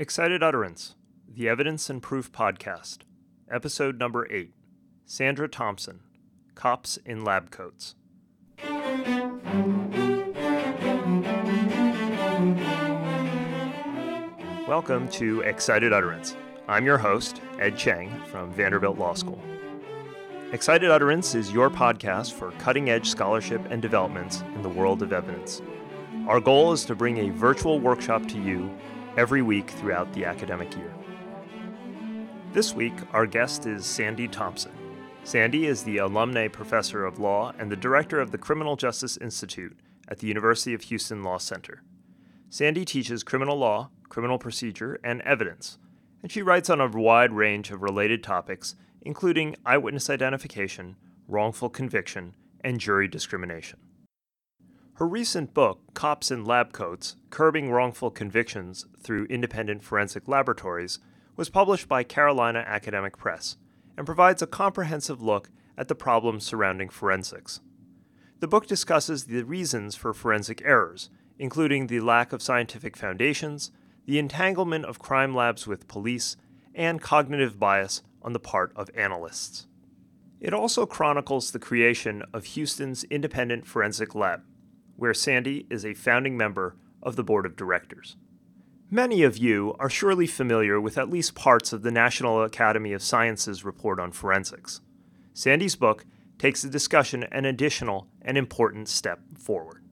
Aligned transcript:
Excited 0.00 0.44
Utterance, 0.44 0.94
the 1.28 1.48
Evidence 1.48 1.90
and 1.90 2.00
Proof 2.00 2.30
Podcast, 2.30 2.98
Episode 3.50 3.98
Number 3.98 4.28
8 4.30 4.52
Sandra 5.04 5.48
Thompson, 5.48 6.02
Cops 6.54 6.98
in 6.98 7.24
Lab 7.24 7.50
Coats. 7.50 7.96
Welcome 14.68 15.08
to 15.08 15.40
Excited 15.40 15.92
Utterance. 15.92 16.36
I'm 16.68 16.86
your 16.86 16.98
host, 16.98 17.40
Ed 17.58 17.76
Cheng 17.76 18.22
from 18.26 18.52
Vanderbilt 18.52 18.98
Law 18.98 19.14
School. 19.14 19.42
Excited 20.52 20.92
Utterance 20.92 21.34
is 21.34 21.50
your 21.50 21.70
podcast 21.70 22.34
for 22.34 22.52
cutting 22.60 22.88
edge 22.88 23.08
scholarship 23.08 23.62
and 23.68 23.82
developments 23.82 24.44
in 24.54 24.62
the 24.62 24.68
world 24.68 25.02
of 25.02 25.12
evidence. 25.12 25.60
Our 26.28 26.38
goal 26.38 26.72
is 26.72 26.84
to 26.84 26.94
bring 26.94 27.18
a 27.18 27.30
virtual 27.30 27.80
workshop 27.80 28.28
to 28.28 28.40
you 28.40 28.70
every 29.16 29.42
week 29.42 29.70
throughout 29.70 30.12
the 30.12 30.24
academic 30.24 30.76
year. 30.76 30.92
This 32.52 32.74
week, 32.74 32.94
our 33.12 33.26
guest 33.26 33.66
is 33.66 33.84
Sandy 33.84 34.28
Thompson. 34.28 34.72
Sandy 35.24 35.66
is 35.66 35.82
the 35.82 35.98
alumni 35.98 36.48
professor 36.48 37.04
of 37.04 37.18
law 37.18 37.52
and 37.58 37.70
the 37.70 37.76
director 37.76 38.20
of 38.20 38.30
the 38.30 38.38
Criminal 38.38 38.76
Justice 38.76 39.16
Institute 39.18 39.78
at 40.08 40.18
the 40.18 40.26
University 40.26 40.74
of 40.74 40.82
Houston 40.82 41.22
Law 41.22 41.38
Center. 41.38 41.82
Sandy 42.48 42.84
teaches 42.84 43.22
criminal 43.22 43.58
law, 43.58 43.90
criminal 44.08 44.38
procedure, 44.38 44.98
and 45.04 45.20
evidence, 45.22 45.78
and 46.22 46.32
she 46.32 46.42
writes 46.42 46.70
on 46.70 46.80
a 46.80 46.88
wide 46.88 47.32
range 47.32 47.70
of 47.70 47.82
related 47.82 48.22
topics, 48.22 48.74
including 49.02 49.54
eyewitness 49.66 50.08
identification, 50.08 50.96
wrongful 51.28 51.68
conviction, 51.68 52.32
and 52.62 52.80
jury 52.80 53.06
discrimination. 53.06 53.78
Her 54.98 55.06
recent 55.06 55.54
book, 55.54 55.94
Cops 55.94 56.28
in 56.32 56.44
Lab 56.44 56.72
Coats 56.72 57.14
Curbing 57.30 57.70
Wrongful 57.70 58.10
Convictions 58.10 58.84
Through 59.00 59.26
Independent 59.26 59.84
Forensic 59.84 60.26
Laboratories, 60.26 60.98
was 61.36 61.48
published 61.48 61.86
by 61.86 62.02
Carolina 62.02 62.64
Academic 62.66 63.16
Press 63.16 63.58
and 63.96 64.04
provides 64.04 64.42
a 64.42 64.46
comprehensive 64.48 65.22
look 65.22 65.50
at 65.76 65.86
the 65.86 65.94
problems 65.94 66.44
surrounding 66.44 66.88
forensics. 66.88 67.60
The 68.40 68.48
book 68.48 68.66
discusses 68.66 69.26
the 69.26 69.44
reasons 69.44 69.94
for 69.94 70.12
forensic 70.12 70.62
errors, 70.64 71.10
including 71.38 71.86
the 71.86 72.00
lack 72.00 72.32
of 72.32 72.42
scientific 72.42 72.96
foundations, 72.96 73.70
the 74.04 74.18
entanglement 74.18 74.84
of 74.84 74.98
crime 74.98 75.32
labs 75.32 75.64
with 75.64 75.86
police, 75.86 76.36
and 76.74 77.00
cognitive 77.00 77.60
bias 77.60 78.02
on 78.20 78.32
the 78.32 78.40
part 78.40 78.72
of 78.74 78.90
analysts. 78.96 79.68
It 80.40 80.52
also 80.52 80.86
chronicles 80.86 81.52
the 81.52 81.60
creation 81.60 82.24
of 82.32 82.46
Houston's 82.46 83.04
Independent 83.04 83.64
Forensic 83.64 84.16
Lab, 84.16 84.42
where 84.98 85.14
Sandy 85.14 85.64
is 85.70 85.84
a 85.84 85.94
founding 85.94 86.36
member 86.36 86.76
of 87.02 87.14
the 87.14 87.22
board 87.22 87.46
of 87.46 87.56
directors. 87.56 88.16
Many 88.90 89.22
of 89.22 89.38
you 89.38 89.76
are 89.78 89.88
surely 89.88 90.26
familiar 90.26 90.80
with 90.80 90.98
at 90.98 91.08
least 91.08 91.36
parts 91.36 91.72
of 91.72 91.82
the 91.82 91.92
National 91.92 92.42
Academy 92.42 92.92
of 92.92 93.02
Sciences 93.02 93.64
report 93.64 94.00
on 94.00 94.10
forensics. 94.10 94.80
Sandy's 95.32 95.76
book 95.76 96.04
takes 96.38 96.62
the 96.62 96.68
discussion 96.68 97.22
an 97.24 97.44
additional 97.44 98.08
and 98.20 98.36
important 98.36 98.88
step 98.88 99.20
forward. 99.38 99.84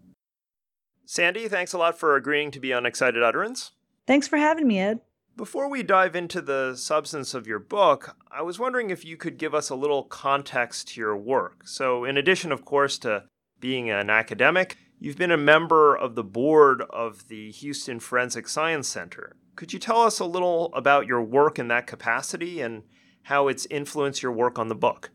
Sandy, 1.05 1.47
thanks 1.47 1.73
a 1.73 1.79
lot 1.79 1.97
for 1.97 2.17
agreeing 2.17 2.51
to 2.51 2.59
be 2.59 2.73
on 2.73 2.85
Excited 2.85 3.23
Utterance. 3.23 3.71
Thanks 4.09 4.27
for 4.27 4.39
having 4.39 4.67
me, 4.67 4.81
Ed. 4.81 5.01
Before 5.37 5.69
we 5.69 5.83
dive 5.83 6.17
into 6.17 6.41
the 6.41 6.75
substance 6.75 7.33
of 7.33 7.47
your 7.47 7.59
book, 7.61 8.17
I 8.33 8.43
was 8.43 8.59
wondering 8.59 8.91
if 8.91 9.05
you 9.05 9.17
could 9.17 9.39
give 9.39 9.55
us 9.55 9.71
a 9.71 9.77
little 9.77 10.03
context 10.03 10.89
to 10.89 11.01
your 11.01 11.17
work. 11.17 11.69
So, 11.69 12.05
in 12.05 12.17
addition, 12.17 12.51
of 12.51 12.65
course, 12.65 12.99
to 13.01 13.25
being 13.61 13.91
an 13.91 14.09
academic, 14.09 14.79
You've 14.99 15.19
been 15.19 15.31
a 15.31 15.37
member 15.37 15.95
of 15.95 16.15
the 16.15 16.25
board 16.25 16.83
of 16.89 17.29
the 17.29 17.51
Houston 17.51 18.01
Forensic 18.01 18.49
Science 18.49 18.89
Center. 18.89 19.37
Could 19.55 19.73
you 19.73 19.79
tell 19.79 20.03
us 20.03 20.21
a 20.21 20.25
little 20.25 20.71
about 20.73 21.07
your 21.07 21.23
work 21.23 21.59
in 21.59 21.69
that 21.69 21.87
capacity 21.87 22.63
and 22.63 22.83
how 23.25 23.49
it's 23.49 23.67
influenced 23.71 24.23
your 24.23 24.33
work 24.33 24.59
on 24.59 24.69
the 24.69 24.75
book? 24.75 25.11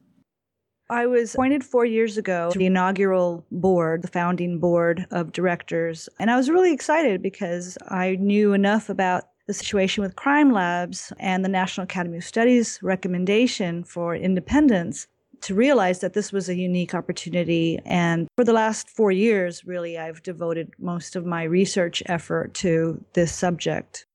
I 0.91 1.07
was 1.07 1.33
appointed 1.33 1.63
four 1.63 1.85
years 1.85 2.17
ago 2.17 2.51
to 2.51 2.59
the 2.59 2.65
inaugural 2.67 3.45
board, 3.49 4.03
the 4.03 4.07
founding 4.07 4.59
board 4.59 5.07
of 5.09 5.31
directors, 5.31 6.09
and 6.19 6.29
I 6.29 6.35
was 6.35 6.49
really 6.49 6.73
excited 6.73 7.21
because 7.21 7.77
I 7.87 8.17
knew 8.19 8.53
enough 8.53 8.89
about 8.89 9.23
the 9.47 9.53
situation 9.53 10.03
with 10.03 10.15
crime 10.15 10.51
labs 10.51 11.11
and 11.19 11.43
the 11.43 11.49
National 11.49 11.85
Academy 11.85 12.17
of 12.17 12.23
Studies 12.23 12.77
recommendation 12.83 13.83
for 13.83 14.15
independence 14.15 15.07
to 15.41 15.55
realize 15.55 15.99
that 15.99 16.13
this 16.13 16.31
was 16.31 16.49
a 16.49 16.55
unique 16.55 16.93
opportunity. 16.93 17.79
And 17.85 18.27
for 18.35 18.43
the 18.43 18.53
last 18.53 18.89
four 18.89 19.11
years, 19.11 19.65
really, 19.65 19.97
I've 19.97 20.23
devoted 20.23 20.71
most 20.79 21.15
of 21.15 21.25
my 21.25 21.43
research 21.43 22.03
effort 22.05 22.53
to 22.55 23.03
this 23.13 23.33
subject. 23.33 24.05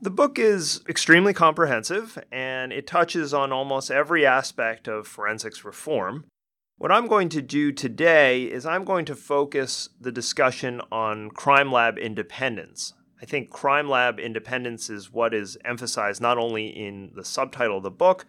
The 0.00 0.10
book 0.10 0.38
is 0.38 0.82
extremely 0.88 1.32
comprehensive 1.32 2.18
and 2.30 2.72
it 2.72 2.86
touches 2.86 3.32
on 3.32 3.52
almost 3.52 3.90
every 3.90 4.26
aspect 4.26 4.88
of 4.88 5.06
forensics 5.06 5.64
reform. 5.64 6.26
What 6.76 6.92
I'm 6.92 7.06
going 7.06 7.30
to 7.30 7.40
do 7.40 7.72
today 7.72 8.42
is 8.42 8.66
I'm 8.66 8.84
going 8.84 9.06
to 9.06 9.16
focus 9.16 9.88
the 9.98 10.12
discussion 10.12 10.82
on 10.92 11.30
crime 11.30 11.72
lab 11.72 11.96
independence. 11.96 12.92
I 13.22 13.24
think 13.24 13.48
crime 13.48 13.88
lab 13.88 14.20
independence 14.20 14.90
is 14.90 15.10
what 15.10 15.32
is 15.32 15.56
emphasized 15.64 16.20
not 16.20 16.36
only 16.36 16.66
in 16.66 17.12
the 17.16 17.24
subtitle 17.24 17.78
of 17.78 17.82
the 17.82 17.90
book, 17.90 18.26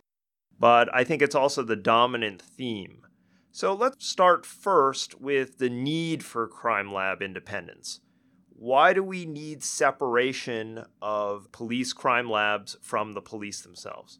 but 0.60 0.94
I 0.94 1.04
think 1.04 1.22
it's 1.22 1.36
also 1.36 1.64
the 1.64 1.76
dominant 1.76 2.42
theme. 2.42 3.02
So 3.52 3.74
let's 3.74 4.06
start 4.06 4.46
first 4.46 5.20
with 5.20 5.58
the 5.58 5.70
need 5.70 6.24
for 6.24 6.48
crime 6.48 6.94
lab 6.94 7.22
independence. 7.22 8.02
Why 8.50 8.94
do 8.94 9.04
we 9.04 9.26
need 9.26 9.64
separation 9.64 10.84
of 11.02 11.52
police 11.52 11.94
crime 11.94 12.30
labs 12.30 12.76
from 12.82 13.14
the 13.14 13.22
police 13.22 13.62
themselves? 13.62 14.20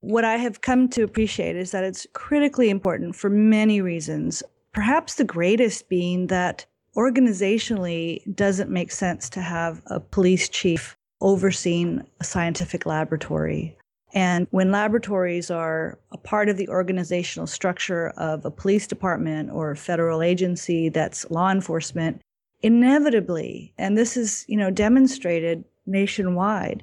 What 0.00 0.24
I 0.24 0.36
have 0.36 0.60
come 0.60 0.88
to 0.90 1.02
appreciate 1.02 1.56
is 1.56 1.70
that 1.70 1.84
it's 1.84 2.06
critically 2.12 2.70
important 2.70 3.16
for 3.16 3.30
many 3.30 3.80
reasons. 3.80 4.42
Perhaps 4.72 5.14
the 5.14 5.24
greatest 5.24 5.88
being 5.88 6.26
that 6.28 6.66
organizationally 6.96 8.20
doesn't 8.34 8.70
make 8.70 8.90
sense 8.90 9.28
to 9.30 9.40
have 9.40 9.80
a 9.86 10.00
police 10.00 10.48
chief 10.48 10.96
overseeing 11.20 12.04
a 12.20 12.24
scientific 12.24 12.86
laboratory. 12.86 13.77
And 14.14 14.46
when 14.50 14.72
laboratories 14.72 15.50
are 15.50 15.98
a 16.12 16.18
part 16.18 16.48
of 16.48 16.56
the 16.56 16.68
organizational 16.68 17.46
structure 17.46 18.08
of 18.16 18.44
a 18.44 18.50
police 18.50 18.86
department 18.86 19.50
or 19.50 19.70
a 19.70 19.76
federal 19.76 20.22
agency 20.22 20.88
that's 20.88 21.30
law 21.30 21.50
enforcement, 21.50 22.20
inevitably, 22.62 23.72
and 23.76 23.98
this 23.98 24.16
is, 24.16 24.44
you 24.48 24.56
know, 24.56 24.70
demonstrated 24.70 25.64
nationwide, 25.86 26.82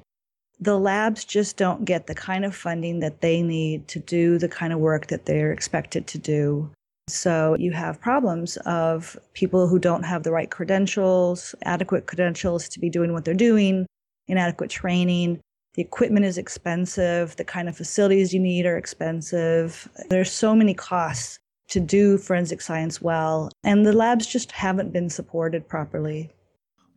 the 0.60 0.78
labs 0.78 1.24
just 1.24 1.56
don't 1.56 1.84
get 1.84 2.06
the 2.06 2.14
kind 2.14 2.44
of 2.44 2.54
funding 2.54 3.00
that 3.00 3.20
they 3.20 3.42
need 3.42 3.88
to 3.88 3.98
do 3.98 4.38
the 4.38 4.48
kind 4.48 4.72
of 4.72 4.78
work 4.78 5.08
that 5.08 5.26
they're 5.26 5.52
expected 5.52 6.06
to 6.06 6.18
do. 6.18 6.70
So 7.08 7.56
you 7.58 7.72
have 7.72 8.00
problems 8.00 8.56
of 8.64 9.16
people 9.34 9.68
who 9.68 9.78
don't 9.78 10.02
have 10.04 10.22
the 10.22 10.32
right 10.32 10.50
credentials, 10.50 11.54
adequate 11.62 12.06
credentials 12.06 12.68
to 12.70 12.80
be 12.80 12.88
doing 12.88 13.12
what 13.12 13.24
they're 13.24 13.34
doing, 13.34 13.86
inadequate 14.28 14.70
training, 14.70 15.40
the 15.76 15.82
equipment 15.82 16.24
is 16.24 16.38
expensive. 16.38 17.36
The 17.36 17.44
kind 17.44 17.68
of 17.68 17.76
facilities 17.76 18.32
you 18.32 18.40
need 18.40 18.66
are 18.66 18.76
expensive. 18.76 19.88
There's 20.08 20.32
so 20.32 20.54
many 20.54 20.74
costs 20.74 21.38
to 21.68 21.80
do 21.80 22.16
forensic 22.16 22.60
science 22.60 23.02
well, 23.02 23.50
and 23.62 23.84
the 23.84 23.92
labs 23.92 24.26
just 24.26 24.52
haven't 24.52 24.92
been 24.92 25.10
supported 25.10 25.68
properly. 25.68 26.30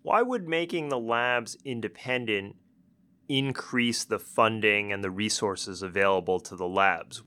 Why 0.04 0.22
would 0.22 0.48
making 0.48 0.90
the 0.90 1.00
labs 1.00 1.58
independent 1.66 2.56
increase 3.28 4.06
the 4.06 4.20
funding 4.20 4.94
and 4.94 5.04
the 5.04 5.12
resources 5.12 5.82
available 5.82 6.40
to 6.40 6.56
the 6.56 6.68
labs? 6.68 7.24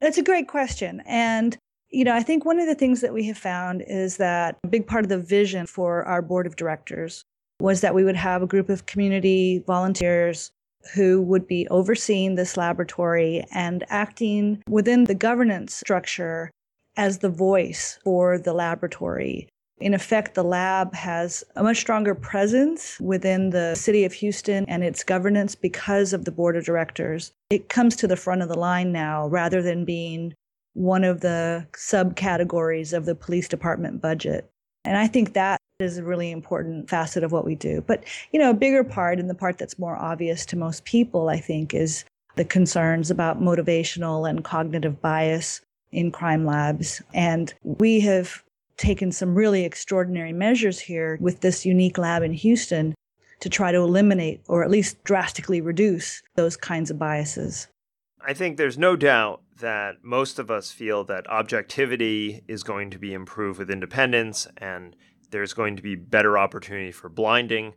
That's 0.00 0.18
a 0.18 0.22
great 0.22 0.48
question. 0.48 1.02
And 1.06 1.56
you 1.92 2.04
know, 2.04 2.14
I 2.14 2.22
think 2.22 2.44
one 2.44 2.60
of 2.60 2.66
the 2.66 2.74
things 2.76 3.00
that 3.00 3.12
we 3.12 3.24
have 3.24 3.38
found 3.38 3.82
is 3.86 4.16
that 4.18 4.56
a 4.62 4.68
big 4.68 4.86
part 4.86 5.04
of 5.04 5.08
the 5.08 5.18
vision 5.18 5.66
for 5.66 6.04
our 6.04 6.22
board 6.22 6.46
of 6.46 6.54
directors 6.54 7.24
was 7.58 7.80
that 7.80 7.94
we 7.94 8.04
would 8.04 8.16
have 8.16 8.42
a 8.42 8.46
group 8.46 8.68
of 8.68 8.86
community 8.86 9.64
volunteers 9.66 10.52
who 10.94 11.20
would 11.22 11.46
be 11.46 11.68
overseeing 11.68 12.34
this 12.34 12.56
laboratory 12.56 13.44
and 13.52 13.84
acting 13.88 14.62
within 14.68 15.04
the 15.04 15.14
governance 15.14 15.74
structure 15.74 16.50
as 16.96 17.18
the 17.18 17.28
voice 17.28 17.98
for 18.04 18.38
the 18.38 18.52
laboratory. 18.52 19.48
In 19.80 19.94
effect, 19.94 20.34
the 20.34 20.44
lab 20.44 20.94
has 20.94 21.42
a 21.56 21.62
much 21.62 21.78
stronger 21.78 22.14
presence 22.14 23.00
within 23.00 23.50
the 23.50 23.74
city 23.74 24.04
of 24.04 24.12
Houston 24.12 24.66
and 24.68 24.84
its 24.84 25.02
governance 25.02 25.54
because 25.54 26.12
of 26.12 26.26
the 26.26 26.32
board 26.32 26.56
of 26.56 26.64
directors. 26.64 27.32
It 27.48 27.70
comes 27.70 27.96
to 27.96 28.06
the 28.06 28.16
front 28.16 28.42
of 28.42 28.48
the 28.48 28.58
line 28.58 28.92
now 28.92 29.26
rather 29.28 29.62
than 29.62 29.86
being 29.86 30.34
one 30.74 31.02
of 31.02 31.20
the 31.20 31.66
subcategories 31.72 32.92
of 32.92 33.06
the 33.06 33.14
police 33.14 33.48
department 33.48 34.02
budget. 34.02 34.50
And 34.84 34.96
I 34.96 35.06
think 35.06 35.34
that 35.34 35.60
is 35.78 35.98
a 35.98 36.04
really 36.04 36.30
important 36.30 36.88
facet 36.88 37.24
of 37.24 37.32
what 37.32 37.44
we 37.44 37.54
do. 37.54 37.82
But, 37.86 38.04
you 38.32 38.38
know, 38.38 38.50
a 38.50 38.54
bigger 38.54 38.84
part 38.84 39.18
and 39.18 39.28
the 39.28 39.34
part 39.34 39.58
that's 39.58 39.78
more 39.78 39.96
obvious 39.96 40.44
to 40.46 40.56
most 40.56 40.84
people, 40.84 41.28
I 41.28 41.38
think, 41.38 41.74
is 41.74 42.04
the 42.36 42.44
concerns 42.44 43.10
about 43.10 43.40
motivational 43.40 44.28
and 44.28 44.44
cognitive 44.44 45.00
bias 45.00 45.60
in 45.92 46.12
crime 46.12 46.44
labs. 46.44 47.02
And 47.12 47.52
we 47.62 48.00
have 48.00 48.42
taken 48.76 49.12
some 49.12 49.34
really 49.34 49.64
extraordinary 49.64 50.32
measures 50.32 50.80
here 50.80 51.18
with 51.20 51.40
this 51.40 51.66
unique 51.66 51.98
lab 51.98 52.22
in 52.22 52.32
Houston 52.32 52.94
to 53.40 53.48
try 53.48 53.72
to 53.72 53.78
eliminate 53.78 54.40
or 54.48 54.64
at 54.64 54.70
least 54.70 55.02
drastically 55.04 55.60
reduce 55.60 56.22
those 56.36 56.56
kinds 56.56 56.90
of 56.90 56.98
biases. 56.98 57.68
I 58.26 58.34
think 58.34 58.56
there's 58.56 58.78
no 58.78 58.96
doubt 58.96 59.42
that 59.60 59.96
most 60.02 60.38
of 60.38 60.50
us 60.50 60.70
feel 60.70 61.04
that 61.04 61.28
objectivity 61.28 62.42
is 62.48 62.62
going 62.62 62.90
to 62.90 62.98
be 62.98 63.12
improved 63.12 63.58
with 63.58 63.70
independence 63.70 64.46
and 64.58 64.96
there's 65.30 65.54
going 65.54 65.76
to 65.76 65.82
be 65.82 65.94
better 65.94 66.36
opportunity 66.36 66.92
for 66.92 67.08
blinding. 67.08 67.74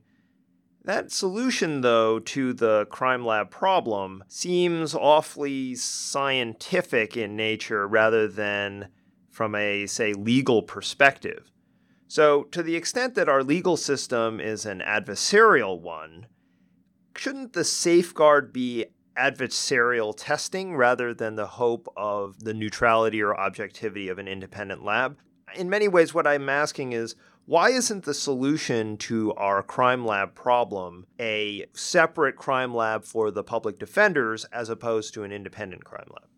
That 0.83 1.11
solution, 1.11 1.81
though, 1.81 2.19
to 2.19 2.51
the 2.51 2.87
crime 2.89 3.25
lab 3.25 3.51
problem 3.51 4.23
seems 4.27 4.93
awfully 4.93 5.75
scientific 5.75 7.15
in 7.15 7.37
nature 7.37 7.87
rather 7.87 8.27
than 8.27 8.89
from 9.31 9.55
a, 9.55 9.85
say, 9.87 10.13
legal 10.13 10.61
perspective. 10.61 11.51
So, 12.07 12.43
to 12.51 12.61
the 12.61 12.75
extent 12.75 13.15
that 13.15 13.29
our 13.29 13.43
legal 13.43 13.77
system 13.77 14.39
is 14.39 14.65
an 14.65 14.83
adversarial 14.85 15.79
one, 15.79 16.27
shouldn't 17.15 17.53
the 17.53 17.63
safeguard 17.63 18.51
be 18.51 18.85
adversarial 19.17 20.13
testing 20.15 20.75
rather 20.75 21.13
than 21.13 21.35
the 21.35 21.47
hope 21.47 21.87
of 21.95 22.43
the 22.43 22.53
neutrality 22.53 23.21
or 23.21 23.35
objectivity 23.35 24.09
of 24.09 24.19
an 24.19 24.27
independent 24.27 24.83
lab? 24.83 25.17
In 25.55 25.69
many 25.69 25.87
ways, 25.87 26.13
what 26.13 26.27
I'm 26.27 26.49
asking 26.49 26.93
is 26.93 27.15
why 27.45 27.71
isn't 27.71 28.05
the 28.05 28.13
solution 28.13 28.95
to 28.97 29.33
our 29.33 29.61
crime 29.61 30.05
lab 30.05 30.33
problem 30.33 31.05
a 31.19 31.65
separate 31.73 32.37
crime 32.37 32.73
lab 32.73 33.03
for 33.03 33.31
the 33.31 33.43
public 33.43 33.77
defenders 33.79 34.45
as 34.45 34.69
opposed 34.69 35.13
to 35.15 35.23
an 35.23 35.31
independent 35.33 35.83
crime 35.83 36.07
lab? 36.09 36.29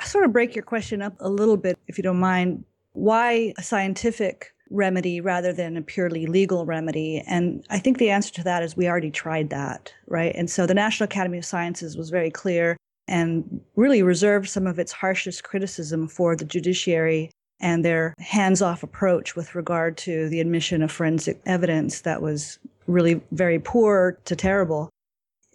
I 0.00 0.04
sort 0.04 0.24
of 0.24 0.32
break 0.32 0.56
your 0.56 0.64
question 0.64 1.02
up 1.02 1.14
a 1.20 1.28
little 1.28 1.58
bit, 1.58 1.78
if 1.86 1.98
you 1.98 2.02
don't 2.02 2.18
mind. 2.18 2.64
Why 2.94 3.52
a 3.58 3.62
scientific 3.62 4.51
remedy 4.72 5.20
rather 5.20 5.52
than 5.52 5.76
a 5.76 5.82
purely 5.82 6.26
legal 6.26 6.66
remedy? 6.66 7.22
And 7.26 7.64
I 7.70 7.78
think 7.78 7.98
the 7.98 8.10
answer 8.10 8.32
to 8.34 8.44
that 8.44 8.62
is 8.62 8.76
we 8.76 8.88
already 8.88 9.10
tried 9.10 9.50
that, 9.50 9.92
right? 10.06 10.34
And 10.34 10.50
so 10.50 10.66
the 10.66 10.74
National 10.74 11.04
Academy 11.04 11.38
of 11.38 11.44
Sciences 11.44 11.96
was 11.96 12.10
very 12.10 12.30
clear 12.30 12.76
and 13.08 13.60
really 13.76 14.02
reserved 14.02 14.48
some 14.48 14.66
of 14.66 14.78
its 14.78 14.92
harshest 14.92 15.44
criticism 15.44 16.08
for 16.08 16.36
the 16.36 16.44
judiciary 16.44 17.30
and 17.60 17.84
their 17.84 18.14
hands 18.18 18.60
off 18.60 18.82
approach 18.82 19.36
with 19.36 19.54
regard 19.54 19.96
to 19.96 20.28
the 20.28 20.40
admission 20.40 20.82
of 20.82 20.90
forensic 20.90 21.40
evidence 21.46 22.00
that 22.00 22.20
was 22.20 22.58
really 22.86 23.20
very 23.30 23.58
poor 23.58 24.18
to 24.24 24.34
terrible. 24.34 24.90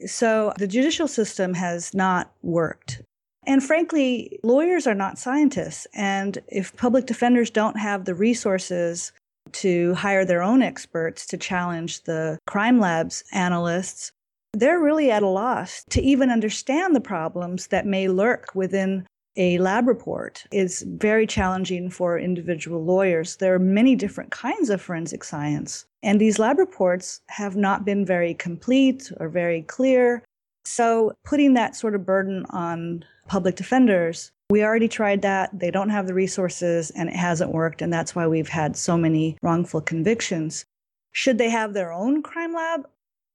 So 0.06 0.54
the 0.58 0.68
judicial 0.68 1.08
system 1.08 1.54
has 1.56 1.94
not 1.94 2.31
worked. 2.44 3.02
And 3.48 3.64
frankly, 3.64 4.40
lawyers 4.44 4.86
are 4.86 4.94
not 4.94 5.18
scientists. 5.18 5.88
And 5.94 6.38
if 6.50 6.76
public 6.76 7.06
defenders 7.06 7.50
don't 7.50 7.80
have 7.80 8.04
the 8.04 8.14
resources 8.14 9.14
to 9.54 9.94
hire 9.94 10.26
their 10.26 10.44
own 10.44 10.62
experts 10.62 11.26
to 11.28 11.38
challenge 11.38 12.04
the 12.04 12.38
crime 12.46 12.80
lab's 12.80 13.24
analysts, 13.32 14.12
they're 14.54 14.80
really 14.80 15.10
at 15.10 15.24
a 15.24 15.28
loss 15.28 15.86
to 15.92 16.02
even 16.02 16.30
understand 16.30 16.94
the 16.94 17.02
problems 17.02 17.68
that 17.68 17.86
may 17.86 18.10
lurk 18.10 18.54
within 18.54 19.08
a 19.38 19.58
lab 19.60 19.88
report. 19.88 20.44
It's 20.52 20.82
very 20.82 21.28
challenging 21.28 21.90
for 21.90 22.18
individual 22.18 22.84
lawyers. 22.84 23.38
There 23.38 23.54
are 23.54 23.60
many 23.60 23.96
different 23.96 24.32
kinds 24.32 24.70
of 24.70 24.82
forensic 24.82 25.24
science, 25.24 25.86
and 26.02 26.20
these 26.20 26.40
lab 26.40 26.58
reports 26.58 27.22
have 27.30 27.56
not 27.56 27.86
been 27.86 28.04
very 28.04 28.34
complete 28.34 29.12
or 29.20 29.30
very 29.30 29.62
clear. 29.62 30.24
So, 30.68 31.14
putting 31.24 31.54
that 31.54 31.75
sort 31.75 31.96
of 31.96 32.06
burden 32.06 32.46
on 32.50 33.06
public 33.28 33.56
defenders. 33.56 34.31
We 34.50 34.64
already 34.64 34.88
tried 34.88 35.22
that. 35.24 35.58
They 35.58 35.72
don't 35.72 35.90
have 35.90 36.08
the 36.08 36.14
resources 36.14 36.90
and 36.92 37.10
it 37.10 37.16
hasn't 37.16 37.52
worked. 37.52 37.81
And 37.81 37.92
that's 37.92 38.16
why 38.16 38.28
we've 38.28 38.48
had 38.48 38.78
so 38.78 38.98
many 38.98 39.38
wrongful 39.42 39.81
convictions. 39.81 40.66
Should 41.12 41.38
they 41.38 41.50
have 41.50 41.74
their 41.74 41.92
own 41.92 42.22
crime 42.22 42.54
lab? 42.54 42.88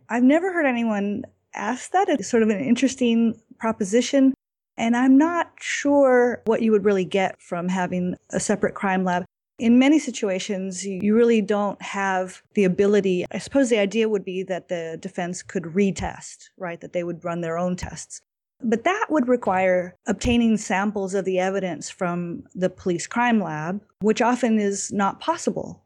I've 0.09 0.23
never 0.23 0.53
heard 0.53 0.67
anyone 0.67 1.25
ask 1.55 1.91
that. 1.91 2.09
It's 2.09 2.31
sort 2.31 2.43
of 2.43 2.49
an 2.49 2.61
interesting 2.61 3.39
proposition. 3.59 4.35
And 4.77 4.97
I'm 4.97 5.19
not 5.19 5.53
sure 5.61 6.43
what 6.47 6.63
you 6.63 6.73
would 6.73 6.85
really 6.85 7.05
get 7.05 7.41
from 7.43 7.69
having 7.69 8.17
a 8.31 8.41
separate 8.41 8.75
crime 8.75 9.05
lab. 9.05 9.25
In 9.63 9.79
many 9.79 10.01
situations, 10.01 10.85
you 10.85 11.15
really 11.15 11.41
don't 11.41 11.81
have 11.81 12.43
the 12.55 12.65
ability. 12.65 13.25
I 13.31 13.39
suppose 13.39 13.71
the 13.71 13.79
idea 13.79 14.09
would 14.09 14.25
be 14.25 14.43
that 14.43 14.67
the 14.67 14.99
defense 15.01 15.41
could 15.41 15.63
retest, 15.63 16.49
right? 16.59 16.81
That 16.81 16.93
they 16.93 17.05
would 17.05 17.25
run 17.25 17.43
their 17.43 17.57
own 17.57 17.77
tests. 17.77 18.21
But 18.61 18.83
that 18.83 19.07
would 19.09 19.29
require 19.29 19.95
obtaining 20.09 20.57
samples 20.57 21.15
of 21.15 21.25
the 21.25 21.39
evidence 21.39 21.89
from 21.89 22.43
the 22.57 22.71
police 22.71 23.07
crime 23.07 23.41
lab, 23.41 23.81
which 24.01 24.21
often 24.21 24.59
is 24.59 24.91
not 24.91 25.21
possible. 25.21 25.81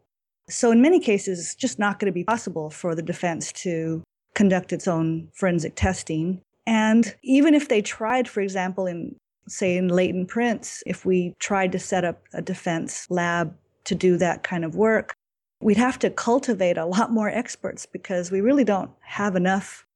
So, 0.48 0.70
in 0.70 0.80
many 0.80 0.98
cases, 0.98 1.38
it's 1.38 1.54
just 1.54 1.78
not 1.78 1.98
going 1.98 2.10
to 2.10 2.14
be 2.14 2.24
possible 2.24 2.70
for 2.70 2.94
the 2.94 3.02
defense 3.02 3.52
to 3.64 4.02
conduct 4.34 4.72
its 4.72 4.88
own 4.88 5.28
forensic 5.34 5.74
testing. 5.76 6.40
And 6.66 7.14
even 7.22 7.52
if 7.52 7.68
they 7.68 7.82
tried, 7.82 8.26
for 8.26 8.40
example, 8.40 8.86
in 8.86 9.16
say 9.48 9.76
in 9.76 9.88
latent 9.88 10.28
prints, 10.28 10.82
if 10.86 11.04
we 11.04 11.34
tried 11.38 11.72
to 11.72 11.78
set 11.78 12.04
up 12.04 12.22
a 12.32 12.40
defense 12.40 13.06
lab 13.10 13.54
to 13.86 13.94
do 13.94 14.16
that 14.18 14.42
kind 14.42 14.64
of 14.64 14.76
work, 14.76 15.14
we'd 15.60 15.76
have 15.76 15.98
to 16.00 16.10
cultivate 16.10 16.76
a 16.76 16.86
lot 16.86 17.10
more 17.10 17.28
experts 17.28 17.86
because 17.86 18.30
we 18.30 18.40
really 18.40 18.64
don't 18.64 18.90
have 19.00 19.34
enough. 19.34 19.86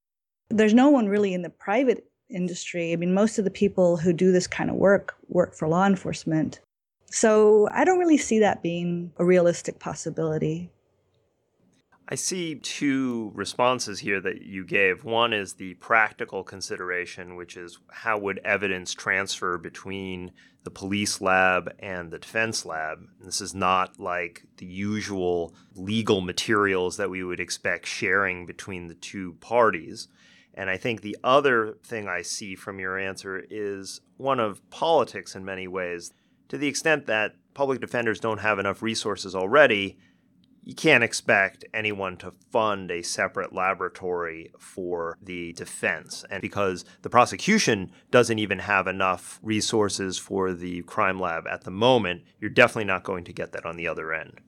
There's 0.49 0.75
no 0.75 0.89
one 0.89 1.09
really 1.09 1.35
in 1.35 1.43
the 1.43 1.51
private 1.51 2.07
industry. 2.29 2.93
I 2.93 2.97
mean, 2.97 3.13
most 3.13 3.39
of 3.39 3.45
the 3.45 3.51
people 3.51 3.97
who 3.97 4.13
do 4.13 4.33
this 4.33 4.47
kind 4.47 4.71
of 4.71 4.77
work 4.77 5.15
work 5.29 5.55
for 5.55 5.69
law 5.69 5.87
enforcement. 5.87 6.61
So 7.11 7.69
I 7.73 7.85
don't 7.85 7.99
really 7.99 8.19
see 8.19 8.39
that 8.39 8.63
being 8.63 9.13
a 9.19 9.25
realistic 9.25 9.79
possibility. 9.81 10.71
I 12.13 12.17
see 12.17 12.57
two 12.57 13.31
responses 13.37 14.01
here 14.01 14.21
that 14.21 14.43
you 14.43 14.65
gave. 14.65 15.05
One 15.05 15.33
is 15.33 15.55
the 15.55 15.75
practical 15.75 16.43
consideration, 16.43 17.37
which 17.37 17.57
is 17.57 17.79
how 17.89 18.19
would 18.19 18.41
evidence 18.45 18.93
transfer 18.93 19.57
between 19.59 20.33
the 20.65 20.73
police 20.73 21.21
lab 21.21 21.73
and 21.79 22.11
the 22.11 22.19
defense 22.19 22.67
lab. 22.67 23.07
This 23.21 23.41
is 23.41 23.55
not 23.55 24.01
like 24.01 24.43
the 24.57 24.67
usual 24.67 25.55
legal 25.77 26.21
materials 26.21 26.97
that 26.97 27.11
we 27.11 27.23
would 27.23 27.39
expect 27.39 27.87
sharing 27.87 28.45
between 28.45 28.89
the 28.89 28.95
two 28.95 29.35
parties. 29.35 30.09
And 30.55 30.69
I 30.69 30.79
think 30.79 31.03
the 31.03 31.17
other 31.23 31.79
thing 31.85 32.09
I 32.09 32.23
see 32.23 32.57
from 32.57 32.81
your 32.81 32.99
answer 32.99 33.45
is 33.49 34.01
one 34.17 34.41
of 34.41 34.69
politics 34.71 35.37
in 35.37 35.45
many 35.45 35.69
ways. 35.69 36.13
To 36.49 36.59
the 36.59 36.67
extent 36.67 37.07
that 37.07 37.37
public 37.55 37.81
defenders 37.81 38.19
don't 38.19 38.41
have 38.41 38.59
enough 38.59 38.83
resources 38.83 39.37
already, 39.37 39.97
you 40.63 40.75
can't 40.75 41.05
expect 41.05 41.65
anyone 41.73 42.17
to 42.19 42.33
fund 42.51 42.91
a 42.91 43.03
separate 43.03 43.53
laboratory 43.53 44.53
for 44.59 45.17
the 45.23 45.53
defense. 45.55 46.25
And 46.31 46.43
because 46.43 46.85
the 47.03 47.11
prosecution 47.11 47.91
doesn't 48.11 48.39
even 48.39 48.61
have 48.61 48.87
enough 48.87 49.39
resources 49.43 50.19
for 50.19 50.53
the 50.53 50.83
crime 50.83 51.21
lab 51.21 51.47
at 51.47 51.65
the 51.65 51.71
moment, 51.71 52.23
you're 52.41 52.51
definitely 52.51 52.85
not 52.85 53.05
going 53.05 53.25
to 53.25 53.33
get 53.33 53.53
that 53.53 53.67
on 53.67 53.77
the 53.77 53.89
other 53.89 54.13
end. 54.13 54.41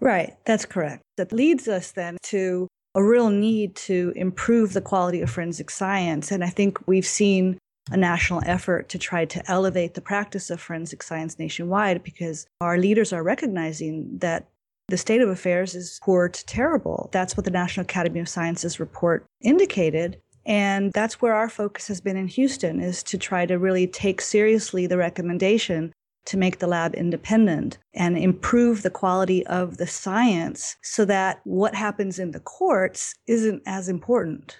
Right, 0.00 0.36
that's 0.46 0.64
correct. 0.64 1.02
That 1.16 1.32
leads 1.32 1.68
us 1.68 1.92
then 1.92 2.16
to 2.24 2.68
a 2.94 3.04
real 3.04 3.28
need 3.28 3.76
to 3.76 4.12
improve 4.16 4.72
the 4.72 4.80
quality 4.80 5.20
of 5.20 5.30
forensic 5.30 5.70
science. 5.70 6.30
And 6.30 6.42
I 6.42 6.48
think 6.48 6.78
we've 6.86 7.06
seen 7.06 7.58
a 7.90 7.96
national 7.96 8.42
effort 8.46 8.88
to 8.90 8.98
try 8.98 9.24
to 9.26 9.50
elevate 9.50 9.94
the 9.94 10.00
practice 10.00 10.50
of 10.50 10.60
forensic 10.60 11.02
science 11.02 11.38
nationwide 11.38 12.02
because 12.02 12.46
our 12.60 12.78
leaders 12.78 13.12
are 13.12 13.22
recognizing 13.22 14.18
that 14.18 14.48
the 14.90 14.98
state 14.98 15.20
of 15.20 15.28
affairs 15.28 15.74
is 15.74 15.98
poor 16.02 16.28
to 16.28 16.46
terrible. 16.46 17.08
That's 17.12 17.36
what 17.36 17.44
the 17.44 17.50
National 17.50 17.84
Academy 17.84 18.20
of 18.20 18.28
Sciences 18.28 18.80
report 18.80 19.24
indicated. 19.40 20.20
And 20.44 20.92
that's 20.92 21.20
where 21.20 21.34
our 21.34 21.48
focus 21.48 21.88
has 21.88 22.00
been 22.00 22.16
in 22.16 22.28
Houston 22.28 22.80
is 22.80 23.02
to 23.04 23.18
try 23.18 23.46
to 23.46 23.58
really 23.58 23.86
take 23.86 24.20
seriously 24.20 24.86
the 24.86 24.96
recommendation 24.96 25.92
to 26.26 26.36
make 26.36 26.58
the 26.58 26.66
lab 26.66 26.94
independent 26.94 27.78
and 27.94 28.16
improve 28.16 28.82
the 28.82 28.90
quality 28.90 29.46
of 29.46 29.78
the 29.78 29.86
science 29.86 30.76
so 30.82 31.04
that 31.04 31.40
what 31.44 31.74
happens 31.74 32.18
in 32.18 32.32
the 32.32 32.40
courts 32.40 33.14
isn't 33.26 33.62
as 33.66 33.88
important. 33.88 34.58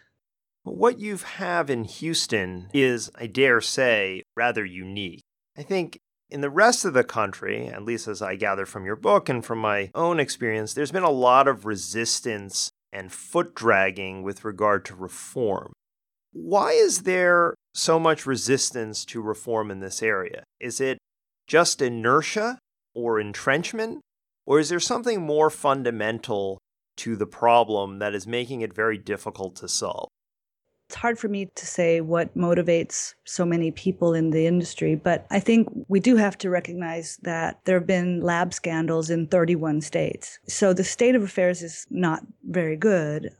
What 0.62 0.98
you 1.00 1.16
have 1.16 1.70
in 1.70 1.84
Houston 1.84 2.68
is, 2.72 3.10
I 3.14 3.26
dare 3.26 3.60
say, 3.60 4.22
rather 4.36 4.64
unique. 4.64 5.22
I 5.56 5.62
think 5.62 5.98
in 6.30 6.40
the 6.40 6.50
rest 6.50 6.84
of 6.84 6.94
the 6.94 7.04
country, 7.04 7.66
at 7.66 7.84
least 7.84 8.08
as 8.08 8.22
I 8.22 8.36
gather 8.36 8.66
from 8.66 8.84
your 8.84 8.96
book 8.96 9.28
and 9.28 9.44
from 9.44 9.58
my 9.58 9.90
own 9.94 10.20
experience, 10.20 10.74
there's 10.74 10.92
been 10.92 11.02
a 11.02 11.10
lot 11.10 11.48
of 11.48 11.66
resistance 11.66 12.70
and 12.92 13.12
foot 13.12 13.54
dragging 13.54 14.22
with 14.22 14.44
regard 14.44 14.84
to 14.86 14.94
reform. 14.94 15.72
Why 16.32 16.70
is 16.70 17.02
there 17.02 17.54
so 17.74 17.98
much 17.98 18.26
resistance 18.26 19.04
to 19.06 19.20
reform 19.20 19.70
in 19.70 19.80
this 19.80 20.02
area? 20.02 20.44
Is 20.60 20.80
it 20.80 20.98
just 21.46 21.82
inertia 21.82 22.58
or 22.94 23.20
entrenchment? 23.20 24.00
Or 24.46 24.58
is 24.58 24.68
there 24.68 24.80
something 24.80 25.22
more 25.22 25.50
fundamental 25.50 26.58
to 26.98 27.16
the 27.16 27.26
problem 27.26 27.98
that 27.98 28.14
is 28.14 28.26
making 28.26 28.60
it 28.60 28.74
very 28.74 28.98
difficult 28.98 29.56
to 29.56 29.68
solve? 29.68 30.08
It's 30.90 30.96
hard 30.96 31.20
for 31.20 31.28
me 31.28 31.48
to 31.54 31.66
say 31.66 32.00
what 32.00 32.36
motivates 32.36 33.14
so 33.24 33.46
many 33.46 33.70
people 33.70 34.12
in 34.12 34.30
the 34.30 34.48
industry, 34.48 34.96
but 34.96 35.24
I 35.30 35.38
think 35.38 35.68
we 35.86 36.00
do 36.00 36.16
have 36.16 36.36
to 36.38 36.50
recognize 36.50 37.16
that 37.22 37.60
there 37.64 37.78
have 37.78 37.86
been 37.86 38.20
lab 38.22 38.52
scandals 38.52 39.08
in 39.08 39.28
31 39.28 39.82
states. 39.82 40.40
So 40.48 40.72
the 40.72 40.82
state 40.82 41.14
of 41.14 41.22
affairs 41.22 41.62
is 41.62 41.86
not 41.90 42.26
very 42.42 42.74
good. 42.74 43.30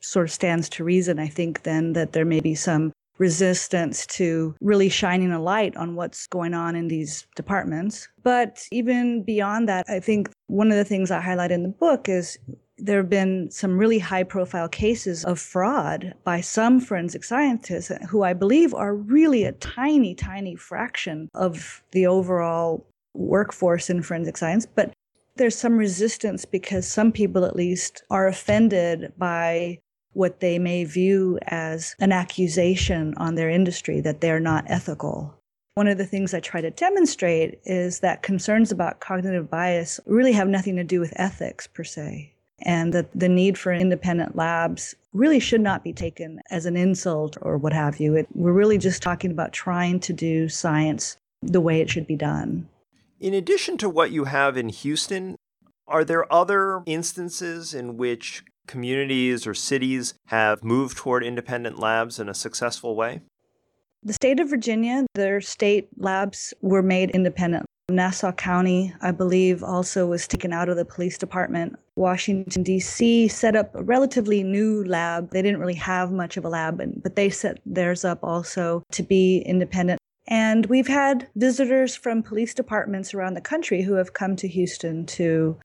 sort 0.00 0.26
of 0.26 0.32
stands 0.32 0.68
to 0.68 0.84
reason, 0.84 1.18
I 1.18 1.28
think, 1.28 1.62
then 1.62 1.94
that 1.94 2.12
there 2.12 2.26
may 2.26 2.40
be 2.40 2.54
some 2.54 2.92
resistance 3.16 4.06
to 4.06 4.54
really 4.60 4.90
shining 4.90 5.32
a 5.32 5.40
light 5.40 5.74
on 5.78 5.94
what's 5.94 6.26
going 6.26 6.52
on 6.52 6.76
in 6.76 6.88
these 6.88 7.26
departments. 7.36 8.06
But 8.22 8.68
even 8.70 9.22
beyond 9.22 9.66
that, 9.70 9.86
I 9.88 9.98
think 9.98 10.30
one 10.46 10.70
of 10.70 10.76
the 10.76 10.84
things 10.84 11.10
I 11.10 11.20
highlight 11.20 11.52
in 11.52 11.62
the 11.62 11.68
book 11.70 12.06
is 12.06 12.38
there 12.78 12.98
have 12.98 13.10
been 13.10 13.50
some 13.50 13.76
really 13.76 13.98
high 13.98 14.22
profile 14.22 14.68
cases 14.68 15.24
of 15.24 15.38
fraud 15.38 16.14
by 16.24 16.40
some 16.40 16.80
forensic 16.80 17.24
scientists 17.24 17.90
who 18.08 18.22
I 18.22 18.32
believe 18.32 18.72
are 18.74 18.94
really 18.94 19.44
a 19.44 19.52
tiny, 19.52 20.14
tiny 20.14 20.54
fraction 20.54 21.28
of 21.34 21.82
the 21.92 22.06
overall 22.06 22.86
workforce 23.14 23.90
in 23.90 24.02
forensic 24.02 24.36
science. 24.36 24.66
But 24.66 24.92
there's 25.36 25.56
some 25.56 25.76
resistance 25.76 26.44
because 26.44 26.86
some 26.86 27.12
people, 27.12 27.44
at 27.44 27.56
least, 27.56 28.02
are 28.10 28.26
offended 28.26 29.12
by 29.18 29.78
what 30.12 30.40
they 30.40 30.58
may 30.58 30.84
view 30.84 31.38
as 31.46 31.94
an 32.00 32.12
accusation 32.12 33.14
on 33.18 33.34
their 33.34 33.50
industry 33.50 34.00
that 34.00 34.20
they're 34.20 34.40
not 34.40 34.64
ethical. 34.68 35.34
One 35.74 35.86
of 35.86 35.96
the 35.96 36.06
things 36.06 36.34
I 36.34 36.40
try 36.40 36.60
to 36.60 36.70
demonstrate 36.70 37.60
is 37.64 38.00
that 38.00 38.24
concerns 38.24 38.72
about 38.72 38.98
cognitive 38.98 39.48
bias 39.48 40.00
really 40.06 40.32
have 40.32 40.48
nothing 40.48 40.74
to 40.74 40.82
do 40.82 40.98
with 40.98 41.12
ethics 41.14 41.68
per 41.68 41.84
se, 41.84 42.32
and 42.62 42.92
that 42.92 43.08
the 43.14 43.28
need 43.28 43.56
for 43.56 43.72
independent 43.72 44.36
labs 44.36 44.94
really 45.12 45.40
should 45.40 45.60
not 45.60 45.84
be 45.84 45.92
taken 45.92 46.40
as 46.50 46.66
an 46.66 46.76
insult 46.76 47.36
or 47.42 47.56
what 47.56 47.72
have 47.72 48.00
you. 48.00 48.16
It, 48.16 48.28
we're 48.34 48.52
really 48.52 48.78
just 48.78 49.02
talking 49.02 49.30
about 49.30 49.52
trying 49.52 50.00
to 50.00 50.12
do 50.12 50.48
science 50.48 51.16
the 51.42 51.60
way 51.60 51.80
it 51.80 51.90
should 51.90 52.06
be 52.06 52.16
done. 52.16 52.68
In 53.20 53.34
addition 53.34 53.76
to 53.78 53.88
what 53.88 54.10
you 54.10 54.24
have 54.24 54.56
in 54.56 54.68
Houston, 54.68 55.36
are 55.86 56.04
there 56.04 56.30
other 56.32 56.82
instances 56.86 57.74
in 57.74 57.96
which 57.96 58.44
communities 58.66 59.46
or 59.46 59.54
cities 59.54 60.14
have 60.26 60.62
moved 60.62 60.96
toward 60.96 61.24
independent 61.24 61.78
labs 61.78 62.18
in 62.18 62.28
a 62.28 62.34
successful 62.34 62.94
way? 62.94 63.20
The 64.02 64.12
state 64.12 64.38
of 64.38 64.50
Virginia, 64.50 65.06
their 65.14 65.40
state 65.40 65.88
labs 65.96 66.54
were 66.60 66.82
made 66.82 67.10
independent. 67.10 67.66
Nassau 67.90 68.32
County, 68.32 68.92
I 69.00 69.12
believe, 69.12 69.62
also 69.62 70.06
was 70.06 70.28
taken 70.28 70.52
out 70.52 70.68
of 70.68 70.76
the 70.76 70.84
police 70.84 71.16
department. 71.16 71.76
Washington, 71.96 72.62
D.C. 72.62 73.28
set 73.28 73.56
up 73.56 73.74
a 73.74 73.82
relatively 73.82 74.44
new 74.44 74.84
lab. 74.84 75.30
They 75.30 75.40
didn't 75.40 75.60
really 75.60 75.74
have 75.74 76.12
much 76.12 76.36
of 76.36 76.44
a 76.44 76.50
lab, 76.50 76.82
but 77.02 77.16
they 77.16 77.30
set 77.30 77.60
theirs 77.64 78.04
up 78.04 78.18
also 78.22 78.82
to 78.92 79.02
be 79.02 79.38
independent. 79.38 79.98
And 80.26 80.66
we've 80.66 80.86
had 80.86 81.28
visitors 81.34 81.96
from 81.96 82.22
police 82.22 82.52
departments 82.52 83.14
around 83.14 83.34
the 83.34 83.40
country 83.40 83.82
who 83.82 83.94
have 83.94 84.12
come 84.12 84.36
to 84.36 84.48
Houston 84.48 85.06
to 85.06 85.58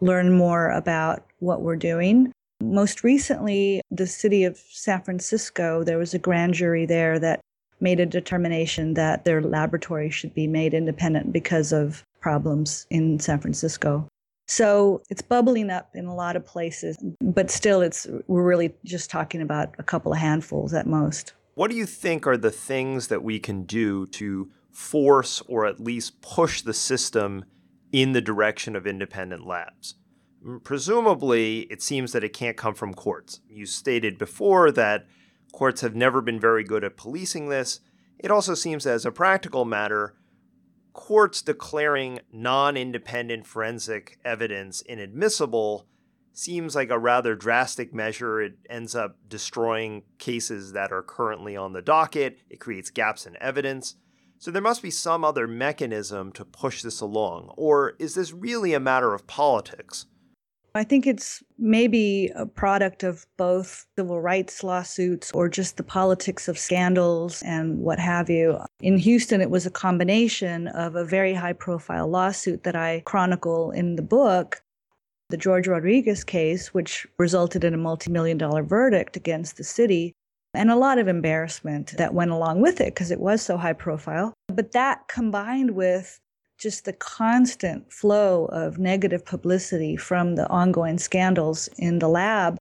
learn 0.00 0.32
more 0.32 0.70
about 0.70 1.24
what 1.38 1.62
we're 1.62 1.76
doing. 1.76 2.32
Most 2.60 3.04
recently, 3.04 3.80
the 3.92 4.08
city 4.08 4.42
of 4.42 4.58
San 4.70 5.02
Francisco, 5.02 5.84
there 5.84 5.98
was 5.98 6.14
a 6.14 6.18
grand 6.18 6.54
jury 6.54 6.86
there 6.86 7.20
that 7.20 7.40
made 7.80 8.00
a 8.00 8.06
determination 8.06 8.94
that 8.94 9.24
their 9.24 9.42
laboratory 9.42 10.10
should 10.10 10.34
be 10.34 10.46
made 10.46 10.74
independent 10.74 11.32
because 11.32 11.72
of 11.72 12.04
problems 12.20 12.86
in 12.90 13.18
San 13.18 13.38
Francisco. 13.40 14.06
So 14.46 15.02
it's 15.10 15.22
bubbling 15.22 15.70
up 15.70 15.90
in 15.94 16.06
a 16.06 16.14
lot 16.14 16.36
of 16.36 16.44
places, 16.44 16.98
but 17.20 17.50
still 17.50 17.80
it's 17.80 18.06
we're 18.26 18.42
really 18.42 18.74
just 18.84 19.10
talking 19.10 19.40
about 19.40 19.74
a 19.78 19.82
couple 19.82 20.12
of 20.12 20.18
handfuls 20.18 20.74
at 20.74 20.86
most. 20.86 21.32
What 21.54 21.70
do 21.70 21.76
you 21.76 21.86
think 21.86 22.26
are 22.26 22.36
the 22.36 22.50
things 22.50 23.08
that 23.08 23.22
we 23.22 23.38
can 23.38 23.64
do 23.64 24.06
to 24.08 24.50
force 24.74 25.40
or 25.46 25.64
at 25.64 25.80
least 25.80 26.20
push 26.20 26.62
the 26.62 26.74
system 26.74 27.44
in 27.92 28.12
the 28.12 28.20
direction 28.20 28.74
of 28.74 28.88
independent 28.88 29.46
labs. 29.46 29.94
Presumably, 30.64 31.60
it 31.70 31.80
seems 31.80 32.10
that 32.10 32.24
it 32.24 32.32
can't 32.32 32.56
come 32.56 32.74
from 32.74 32.92
courts. 32.92 33.40
You 33.48 33.66
stated 33.66 34.18
before 34.18 34.72
that 34.72 35.06
courts 35.54 35.82
have 35.82 35.94
never 35.94 36.20
been 36.20 36.40
very 36.40 36.64
good 36.64 36.82
at 36.82 36.96
policing 36.96 37.48
this. 37.48 37.78
It 38.18 38.30
also 38.32 38.54
seems, 38.54 38.86
as 38.86 39.06
a 39.06 39.12
practical 39.12 39.64
matter, 39.64 40.16
courts 40.92 41.42
declaring 41.42 42.18
non 42.32 42.76
independent 42.76 43.46
forensic 43.46 44.18
evidence 44.24 44.82
inadmissible 44.82 45.86
seems 46.32 46.74
like 46.74 46.90
a 46.90 46.98
rather 46.98 47.36
drastic 47.36 47.94
measure. 47.94 48.42
It 48.42 48.54
ends 48.68 48.96
up 48.96 49.16
destroying 49.28 50.02
cases 50.18 50.72
that 50.72 50.90
are 50.90 51.02
currently 51.02 51.56
on 51.56 51.72
the 51.72 51.82
docket, 51.82 52.40
it 52.50 52.58
creates 52.58 52.90
gaps 52.90 53.24
in 53.24 53.36
evidence. 53.40 53.94
So 54.40 54.50
there 54.50 54.60
must 54.60 54.82
be 54.82 54.90
some 54.90 55.24
other 55.24 55.46
mechanism 55.46 56.32
to 56.32 56.44
push 56.44 56.82
this 56.82 57.00
along. 57.00 57.54
Or 57.56 57.94
is 58.00 58.16
this 58.16 58.32
really 58.32 58.74
a 58.74 58.80
matter 58.80 59.14
of 59.14 59.28
politics? 59.28 60.06
I 60.76 60.82
think 60.82 61.06
it's 61.06 61.40
maybe 61.56 62.32
a 62.34 62.46
product 62.46 63.04
of 63.04 63.26
both 63.36 63.86
civil 63.96 64.20
rights 64.20 64.64
lawsuits 64.64 65.30
or 65.32 65.48
just 65.48 65.76
the 65.76 65.84
politics 65.84 66.48
of 66.48 66.58
scandals 66.58 67.42
and 67.42 67.78
what 67.78 68.00
have 68.00 68.28
you. 68.28 68.58
In 68.80 68.98
Houston, 68.98 69.40
it 69.40 69.50
was 69.50 69.66
a 69.66 69.70
combination 69.70 70.66
of 70.68 70.96
a 70.96 71.04
very 71.04 71.32
high 71.32 71.52
profile 71.52 72.08
lawsuit 72.08 72.64
that 72.64 72.74
I 72.74 73.02
chronicle 73.04 73.70
in 73.70 73.94
the 73.94 74.02
book, 74.02 74.62
the 75.30 75.36
George 75.36 75.68
Rodriguez 75.68 76.24
case, 76.24 76.74
which 76.74 77.06
resulted 77.18 77.62
in 77.62 77.72
a 77.72 77.78
multi 77.78 78.10
million 78.10 78.36
dollar 78.36 78.64
verdict 78.64 79.16
against 79.16 79.56
the 79.56 79.64
city 79.64 80.12
and 80.54 80.70
a 80.70 80.76
lot 80.76 80.98
of 80.98 81.08
embarrassment 81.08 81.94
that 81.98 82.14
went 82.14 82.30
along 82.30 82.60
with 82.60 82.80
it 82.80 82.94
because 82.94 83.10
it 83.10 83.20
was 83.20 83.42
so 83.42 83.56
high 83.56 83.72
profile. 83.72 84.32
But 84.48 84.72
that 84.72 85.06
combined 85.08 85.72
with 85.72 86.18
just 86.64 86.86
the 86.86 86.94
constant 86.94 87.92
flow 87.92 88.46
of 88.46 88.78
negative 88.78 89.22
publicity 89.22 89.98
from 89.98 90.34
the 90.34 90.48
ongoing 90.48 90.96
scandals 90.96 91.68
in 91.76 91.98
the 91.98 92.08
lab 92.08 92.56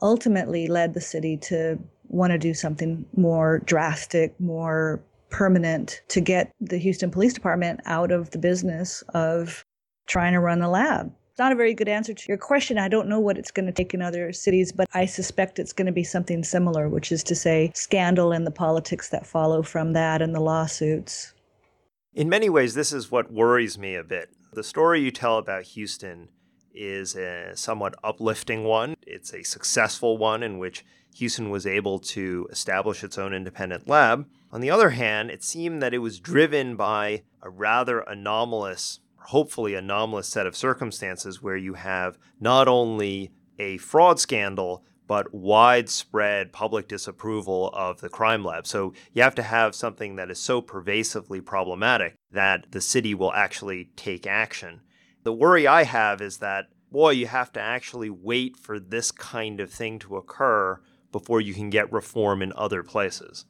ultimately 0.00 0.66
led 0.66 0.94
the 0.94 1.00
city 1.00 1.36
to 1.36 1.78
want 2.08 2.32
to 2.32 2.38
do 2.38 2.54
something 2.54 3.04
more 3.18 3.58
drastic, 3.66 4.38
more 4.40 4.98
permanent 5.28 6.00
to 6.08 6.22
get 6.22 6.50
the 6.58 6.78
Houston 6.78 7.10
Police 7.10 7.34
Department 7.34 7.80
out 7.84 8.10
of 8.10 8.30
the 8.30 8.38
business 8.38 9.02
of 9.12 9.62
trying 10.06 10.32
to 10.32 10.40
run 10.40 10.60
the 10.60 10.68
lab. 10.68 11.12
It's 11.28 11.38
not 11.38 11.52
a 11.52 11.56
very 11.56 11.74
good 11.74 11.88
answer 11.88 12.14
to 12.14 12.24
your 12.26 12.38
question. 12.38 12.78
I 12.78 12.88
don't 12.88 13.08
know 13.08 13.20
what 13.20 13.36
it's 13.36 13.50
going 13.50 13.66
to 13.66 13.72
take 13.72 13.92
in 13.92 14.00
other 14.00 14.32
cities, 14.32 14.72
but 14.72 14.88
I 14.94 15.04
suspect 15.04 15.58
it's 15.58 15.74
going 15.74 15.86
to 15.86 15.92
be 15.92 16.04
something 16.04 16.44
similar, 16.44 16.88
which 16.88 17.12
is 17.12 17.22
to 17.24 17.34
say, 17.34 17.72
scandal 17.74 18.32
and 18.32 18.46
the 18.46 18.50
politics 18.50 19.10
that 19.10 19.26
follow 19.26 19.60
from 19.60 19.92
that 19.92 20.22
and 20.22 20.34
the 20.34 20.40
lawsuits. 20.40 21.34
In 22.14 22.28
many 22.28 22.48
ways, 22.48 22.74
this 22.74 22.92
is 22.92 23.10
what 23.10 23.32
worries 23.32 23.76
me 23.76 23.96
a 23.96 24.04
bit. 24.04 24.30
The 24.52 24.62
story 24.62 25.00
you 25.00 25.10
tell 25.10 25.36
about 25.36 25.64
Houston 25.64 26.28
is 26.72 27.16
a 27.16 27.56
somewhat 27.56 27.96
uplifting 28.04 28.62
one. 28.62 28.94
It's 29.04 29.34
a 29.34 29.42
successful 29.42 30.16
one 30.16 30.44
in 30.44 30.58
which 30.58 30.84
Houston 31.16 31.50
was 31.50 31.66
able 31.66 31.98
to 31.98 32.46
establish 32.52 33.02
its 33.02 33.18
own 33.18 33.34
independent 33.34 33.88
lab. 33.88 34.28
On 34.52 34.60
the 34.60 34.70
other 34.70 34.90
hand, 34.90 35.32
it 35.32 35.42
seemed 35.42 35.82
that 35.82 35.92
it 35.92 35.98
was 35.98 36.20
driven 36.20 36.76
by 36.76 37.24
a 37.42 37.50
rather 37.50 37.98
anomalous 37.98 39.00
hopefully 39.16 39.74
anomalous 39.74 40.28
set 40.28 40.46
of 40.46 40.54
circumstances 40.54 41.42
where 41.42 41.56
you 41.56 41.74
have 41.74 42.18
not 42.38 42.68
only 42.68 43.32
a 43.58 43.78
fraud 43.78 44.20
scandal, 44.20 44.84
but 45.06 45.34
widespread 45.34 46.52
public 46.52 46.88
disapproval 46.88 47.70
of 47.74 48.00
the 48.00 48.08
crime 48.08 48.44
lab. 48.44 48.66
So 48.66 48.92
you 49.12 49.22
have 49.22 49.34
to 49.36 49.42
have 49.42 49.74
something 49.74 50.16
that 50.16 50.30
is 50.30 50.38
so 50.38 50.60
pervasively 50.60 51.40
problematic 51.40 52.14
that 52.30 52.66
the 52.70 52.80
city 52.80 53.14
will 53.14 53.32
actually 53.32 53.90
take 53.96 54.26
action. 54.26 54.80
The 55.22 55.32
worry 55.32 55.66
I 55.66 55.84
have 55.84 56.20
is 56.20 56.38
that, 56.38 56.66
boy, 56.90 57.10
you 57.10 57.26
have 57.26 57.52
to 57.52 57.60
actually 57.60 58.10
wait 58.10 58.56
for 58.56 58.78
this 58.78 59.10
kind 59.10 59.60
of 59.60 59.70
thing 59.70 59.98
to 60.00 60.16
occur 60.16 60.80
before 61.12 61.40
you 61.40 61.54
can 61.54 61.70
get 61.70 61.92
reform 61.92 62.42
in 62.42 62.52
other 62.56 62.82
places. 62.82 63.46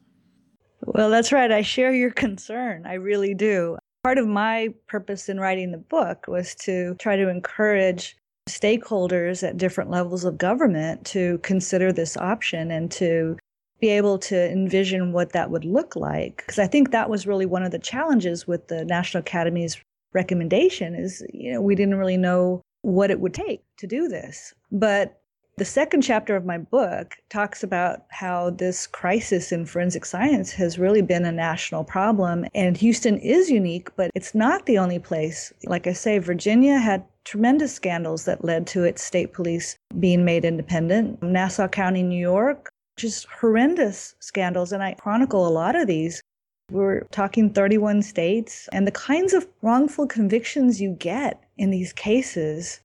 Well, 0.82 1.08
that's 1.08 1.32
right. 1.32 1.50
I 1.50 1.62
share 1.62 1.92
your 1.92 2.10
concern. 2.10 2.84
I 2.86 2.94
really 2.94 3.34
do. 3.34 3.78
Part 4.02 4.18
of 4.18 4.26
my 4.26 4.68
purpose 4.86 5.30
in 5.30 5.40
writing 5.40 5.72
the 5.72 5.78
book 5.78 6.26
was 6.28 6.54
to 6.56 6.94
try 6.96 7.16
to 7.16 7.30
encourage 7.30 8.16
stakeholders 8.48 9.46
at 9.46 9.56
different 9.56 9.90
levels 9.90 10.24
of 10.24 10.38
government 10.38 11.04
to 11.06 11.38
consider 11.38 11.92
this 11.92 12.16
option 12.16 12.70
and 12.70 12.90
to 12.90 13.36
be 13.80 13.88
able 13.88 14.18
to 14.18 14.50
envision 14.50 15.12
what 15.12 15.32
that 15.32 15.50
would 15.50 15.64
look 15.64 15.96
like 15.96 16.36
because 16.38 16.58
i 16.58 16.66
think 16.66 16.90
that 16.90 17.10
was 17.10 17.26
really 17.26 17.46
one 17.46 17.62
of 17.62 17.72
the 17.72 17.78
challenges 17.78 18.46
with 18.46 18.68
the 18.68 18.84
national 18.84 19.20
academy's 19.20 19.78
recommendation 20.12 20.94
is 20.94 21.24
you 21.32 21.52
know 21.52 21.60
we 21.60 21.74
didn't 21.74 21.96
really 21.96 22.16
know 22.16 22.62
what 22.82 23.10
it 23.10 23.20
would 23.20 23.34
take 23.34 23.62
to 23.78 23.86
do 23.86 24.08
this 24.08 24.54
but 24.70 25.20
the 25.56 25.64
second 25.64 26.02
chapter 26.02 26.34
of 26.34 26.44
my 26.44 26.58
book 26.58 27.14
talks 27.30 27.62
about 27.62 28.06
how 28.08 28.50
this 28.50 28.88
crisis 28.88 29.52
in 29.52 29.66
forensic 29.66 30.04
science 30.04 30.50
has 30.52 30.80
really 30.80 31.02
been 31.02 31.24
a 31.24 31.30
national 31.30 31.84
problem. 31.84 32.44
And 32.56 32.76
Houston 32.76 33.18
is 33.18 33.50
unique, 33.50 33.94
but 33.94 34.10
it's 34.16 34.34
not 34.34 34.66
the 34.66 34.78
only 34.78 34.98
place. 34.98 35.52
Like 35.64 35.86
I 35.86 35.92
say, 35.92 36.18
Virginia 36.18 36.80
had 36.80 37.04
tremendous 37.24 37.74
scandals 37.74 38.24
that 38.24 38.44
led 38.44 38.66
to 38.68 38.84
its 38.84 39.02
state 39.02 39.32
police 39.32 39.76
being 39.98 40.24
made 40.24 40.44
independent. 40.44 41.22
Nassau 41.22 41.68
County, 41.68 42.02
New 42.02 42.18
York, 42.18 42.68
just 42.96 43.26
horrendous 43.26 44.14
scandals. 44.20 44.72
And 44.72 44.82
I 44.82 44.94
chronicle 44.94 45.46
a 45.46 45.50
lot 45.50 45.74
of 45.74 45.86
these. 45.86 46.22
We're 46.70 47.04
talking 47.10 47.50
31 47.50 48.02
states, 48.02 48.68
and 48.72 48.86
the 48.86 48.92
kinds 48.92 49.34
of 49.34 49.46
wrongful 49.60 50.06
convictions 50.06 50.80
you 50.80 50.96
get 50.98 51.42
in 51.58 51.70
these 51.70 51.92
cases 51.92 52.80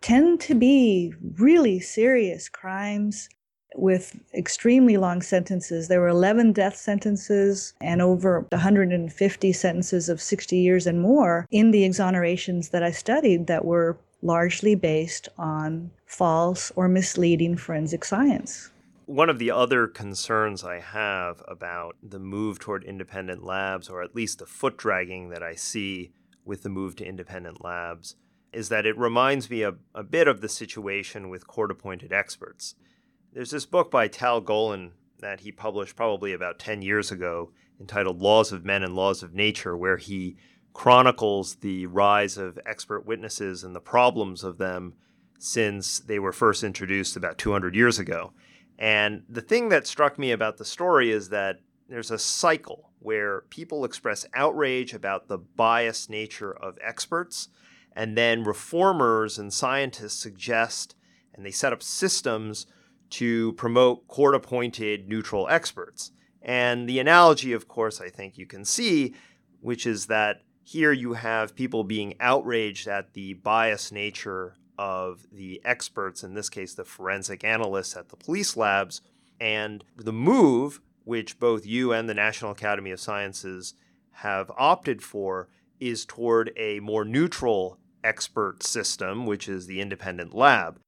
tend 0.00 0.40
to 0.40 0.54
be 0.54 1.14
really 1.38 1.78
serious 1.78 2.48
crimes 2.48 3.28
with 3.76 4.18
extremely 4.34 4.96
long 4.96 5.22
sentences. 5.22 5.88
There 5.88 6.00
were 6.00 6.08
11 6.08 6.52
death 6.52 6.76
sentences 6.76 7.74
and 7.80 8.02
over 8.02 8.46
150 8.50 9.52
sentences 9.52 10.08
of 10.08 10.20
60 10.20 10.56
years 10.56 10.86
and 10.86 11.00
more 11.00 11.46
in 11.50 11.70
the 11.70 11.84
exonerations 11.84 12.70
that 12.70 12.82
I 12.82 12.90
studied 12.90 13.46
that 13.46 13.64
were 13.64 13.98
largely 14.22 14.74
based 14.74 15.28
on 15.38 15.90
false 16.06 16.70
or 16.76 16.88
misleading 16.88 17.56
forensic 17.56 18.04
science. 18.04 18.70
One 19.06 19.30
of 19.30 19.38
the 19.38 19.50
other 19.50 19.88
concerns 19.88 20.62
I 20.62 20.78
have 20.78 21.42
about 21.48 21.96
the 22.02 22.20
move 22.20 22.60
toward 22.60 22.84
independent 22.84 23.42
labs, 23.42 23.88
or 23.88 24.02
at 24.02 24.14
least 24.14 24.38
the 24.38 24.46
foot 24.46 24.76
dragging 24.76 25.30
that 25.30 25.42
I 25.42 25.54
see 25.54 26.12
with 26.44 26.62
the 26.62 26.68
move 26.68 26.96
to 26.96 27.04
independent 27.04 27.62
labs, 27.64 28.14
is 28.52 28.68
that 28.68 28.86
it 28.86 28.96
reminds 28.96 29.50
me 29.50 29.62
a, 29.62 29.74
a 29.94 30.02
bit 30.02 30.28
of 30.28 30.40
the 30.40 30.48
situation 30.48 31.28
with 31.28 31.46
court 31.46 31.70
appointed 31.70 32.12
experts. 32.12 32.74
There's 33.32 33.50
this 33.52 33.66
book 33.66 33.92
by 33.92 34.08
Tal 34.08 34.40
Golan 34.40 34.92
that 35.20 35.40
he 35.40 35.52
published 35.52 35.94
probably 35.94 36.32
about 36.32 36.58
10 36.58 36.82
years 36.82 37.12
ago 37.12 37.52
entitled 37.78 38.20
Laws 38.20 38.50
of 38.50 38.64
Men 38.64 38.82
and 38.82 38.96
Laws 38.96 39.22
of 39.22 39.32
Nature, 39.34 39.76
where 39.76 39.98
he 39.98 40.36
chronicles 40.72 41.56
the 41.56 41.86
rise 41.86 42.36
of 42.36 42.58
expert 42.66 43.06
witnesses 43.06 43.62
and 43.62 43.74
the 43.74 43.80
problems 43.80 44.42
of 44.42 44.58
them 44.58 44.94
since 45.38 46.00
they 46.00 46.18
were 46.18 46.32
first 46.32 46.64
introduced 46.64 47.16
about 47.16 47.38
200 47.38 47.74
years 47.76 48.00
ago. 48.00 48.32
And 48.78 49.22
the 49.28 49.40
thing 49.40 49.68
that 49.68 49.86
struck 49.86 50.18
me 50.18 50.32
about 50.32 50.56
the 50.56 50.64
story 50.64 51.12
is 51.12 51.28
that 51.28 51.60
there's 51.88 52.10
a 52.10 52.18
cycle 52.18 52.90
where 52.98 53.42
people 53.42 53.84
express 53.84 54.26
outrage 54.34 54.92
about 54.92 55.28
the 55.28 55.38
biased 55.38 56.10
nature 56.10 56.52
of 56.52 56.78
experts, 56.82 57.48
and 57.94 58.18
then 58.18 58.42
reformers 58.42 59.38
and 59.38 59.52
scientists 59.52 60.20
suggest 60.20 60.96
and 61.32 61.46
they 61.46 61.50
set 61.52 61.72
up 61.72 61.82
systems 61.82 62.66
to 63.10 63.52
promote 63.54 64.06
court 64.08 64.34
appointed 64.34 65.08
neutral 65.08 65.48
experts. 65.48 66.12
And 66.42 66.88
the 66.88 66.98
analogy, 66.98 67.52
of 67.52 67.68
course, 67.68 68.00
I 68.00 68.08
think 68.08 68.38
you 68.38 68.46
can 68.46 68.64
see, 68.64 69.14
which 69.60 69.86
is 69.86 70.06
that 70.06 70.42
here 70.62 70.92
you 70.92 71.14
have 71.14 71.56
people 71.56 71.84
being 71.84 72.14
outraged 72.20 72.86
at 72.86 73.12
the 73.12 73.34
biased 73.34 73.92
nature 73.92 74.54
of 74.78 75.26
the 75.30 75.60
experts, 75.64 76.22
in 76.22 76.34
this 76.34 76.48
case, 76.48 76.74
the 76.74 76.84
forensic 76.84 77.44
analysts 77.44 77.96
at 77.96 78.08
the 78.08 78.16
police 78.16 78.56
labs, 78.56 79.02
and 79.38 79.84
the 79.96 80.12
move, 80.12 80.80
which 81.04 81.38
both 81.38 81.66
you 81.66 81.92
and 81.92 82.08
the 82.08 82.14
National 82.14 82.52
Academy 82.52 82.90
of 82.90 83.00
Sciences 83.00 83.74
have 84.12 84.50
opted 84.56 85.02
for, 85.02 85.48
is 85.80 86.04
toward 86.04 86.52
a 86.56 86.80
more 86.80 87.04
neutral 87.04 87.78
expert 88.04 88.62
system, 88.62 89.26
which 89.26 89.48
is 89.48 89.66
the 89.66 89.80
independent 89.80 90.34
lab. 90.34 90.80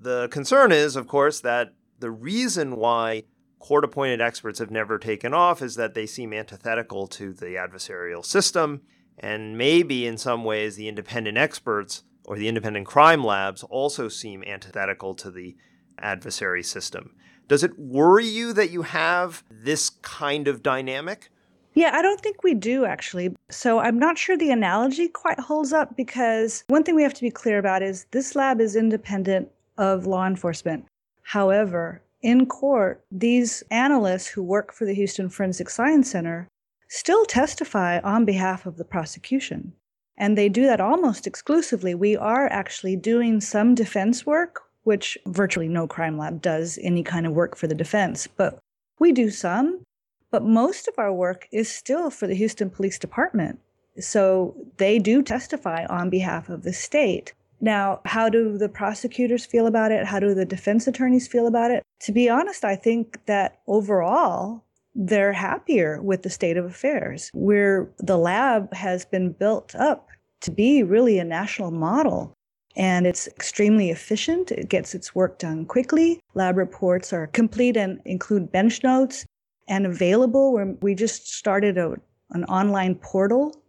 The 0.00 0.28
concern 0.28 0.72
is, 0.72 0.96
of 0.96 1.06
course, 1.06 1.40
that 1.40 1.74
the 1.98 2.10
reason 2.10 2.76
why 2.76 3.24
court 3.58 3.84
appointed 3.84 4.20
experts 4.20 4.58
have 4.58 4.70
never 4.70 4.98
taken 4.98 5.34
off 5.34 5.60
is 5.60 5.74
that 5.76 5.92
they 5.92 6.06
seem 6.06 6.32
antithetical 6.32 7.06
to 7.06 7.34
the 7.34 7.56
adversarial 7.56 8.24
system. 8.24 8.80
And 9.18 9.58
maybe 9.58 10.06
in 10.06 10.16
some 10.16 10.44
ways, 10.44 10.76
the 10.76 10.88
independent 10.88 11.36
experts 11.36 12.04
or 12.24 12.38
the 12.38 12.48
independent 12.48 12.86
crime 12.86 13.22
labs 13.22 13.62
also 13.64 14.08
seem 14.08 14.42
antithetical 14.44 15.14
to 15.16 15.30
the 15.30 15.56
adversary 15.98 16.62
system. 16.62 17.14
Does 17.48 17.62
it 17.62 17.78
worry 17.78 18.26
you 18.26 18.54
that 18.54 18.70
you 18.70 18.82
have 18.82 19.44
this 19.50 19.90
kind 19.90 20.48
of 20.48 20.62
dynamic? 20.62 21.30
Yeah, 21.74 21.90
I 21.92 22.00
don't 22.00 22.20
think 22.20 22.42
we 22.42 22.54
do 22.54 22.84
actually. 22.84 23.36
So 23.50 23.80
I'm 23.80 23.98
not 23.98 24.16
sure 24.16 24.36
the 24.36 24.50
analogy 24.50 25.08
quite 25.08 25.38
holds 25.38 25.72
up 25.72 25.96
because 25.96 26.64
one 26.68 26.84
thing 26.84 26.94
we 26.94 27.02
have 27.02 27.14
to 27.14 27.20
be 27.20 27.30
clear 27.30 27.58
about 27.58 27.82
is 27.82 28.06
this 28.12 28.34
lab 28.34 28.60
is 28.60 28.76
independent 28.76 29.50
of 29.80 30.06
law 30.06 30.26
enforcement. 30.26 30.84
However, 31.22 32.02
in 32.22 32.46
court, 32.46 33.02
these 33.10 33.64
analysts 33.70 34.28
who 34.28 34.42
work 34.42 34.72
for 34.72 34.84
the 34.84 34.94
Houston 34.94 35.30
Forensic 35.30 35.70
Science 35.70 36.10
Center 36.10 36.46
still 36.88 37.24
testify 37.24 37.98
on 38.00 38.26
behalf 38.26 38.66
of 38.66 38.76
the 38.76 38.84
prosecution. 38.84 39.72
And 40.18 40.36
they 40.36 40.50
do 40.50 40.66
that 40.66 40.82
almost 40.82 41.26
exclusively. 41.26 41.94
We 41.94 42.14
are 42.14 42.46
actually 42.48 42.94
doing 42.96 43.40
some 43.40 43.74
defense 43.74 44.26
work, 44.26 44.60
which 44.82 45.16
virtually 45.26 45.68
no 45.68 45.86
crime 45.86 46.18
lab 46.18 46.42
does 46.42 46.78
any 46.82 47.02
kind 47.02 47.26
of 47.26 47.32
work 47.32 47.56
for 47.56 47.66
the 47.66 47.74
defense, 47.74 48.26
but 48.26 48.58
we 48.98 49.12
do 49.12 49.30
some. 49.30 49.82
But 50.30 50.44
most 50.44 50.88
of 50.88 50.94
our 50.98 51.12
work 51.12 51.48
is 51.52 51.72
still 51.72 52.10
for 52.10 52.26
the 52.26 52.34
Houston 52.34 52.68
Police 52.68 52.98
Department. 52.98 53.60
So 53.98 54.54
they 54.76 54.98
do 54.98 55.22
testify 55.22 55.86
on 55.86 56.10
behalf 56.10 56.50
of 56.50 56.64
the 56.64 56.72
state. 56.72 57.32
Now, 57.60 58.00
how 58.04 58.28
do 58.28 58.56
the 58.56 58.68
prosecutors 58.68 59.44
feel 59.44 59.66
about 59.66 59.92
it? 59.92 60.06
How 60.06 60.18
do 60.18 60.34
the 60.34 60.46
defense 60.46 60.86
attorneys 60.86 61.28
feel 61.28 61.46
about 61.46 61.70
it? 61.70 61.82
To 62.00 62.12
be 62.12 62.28
honest, 62.28 62.64
I 62.64 62.76
think 62.76 63.24
that 63.26 63.60
overall, 63.66 64.64
they're 64.94 65.32
happier 65.32 66.00
with 66.02 66.22
the 66.22 66.30
state 66.30 66.56
of 66.56 66.64
affairs. 66.64 67.30
Where 67.32 67.90
the 67.98 68.18
lab 68.18 68.72
has 68.74 69.04
been 69.04 69.32
built 69.32 69.74
up 69.74 70.08
to 70.40 70.50
be 70.50 70.82
really 70.82 71.18
a 71.18 71.24
national 71.24 71.70
model. 71.70 72.32
And 72.76 73.06
it's 73.06 73.26
extremely 73.26 73.90
efficient. 73.90 74.52
It 74.52 74.68
gets 74.68 74.94
its 74.94 75.14
work 75.14 75.38
done 75.38 75.66
quickly. 75.66 76.20
Lab 76.34 76.56
reports 76.56 77.12
are 77.12 77.26
complete 77.26 77.76
and 77.76 78.00
include 78.04 78.52
bench 78.52 78.82
notes 78.82 79.26
and 79.68 79.86
available. 79.86 80.76
We 80.80 80.94
just 80.94 81.32
started 81.32 81.78
a, 81.78 81.96
an 82.30 82.44
online 82.44 82.94
portal 82.94 83.60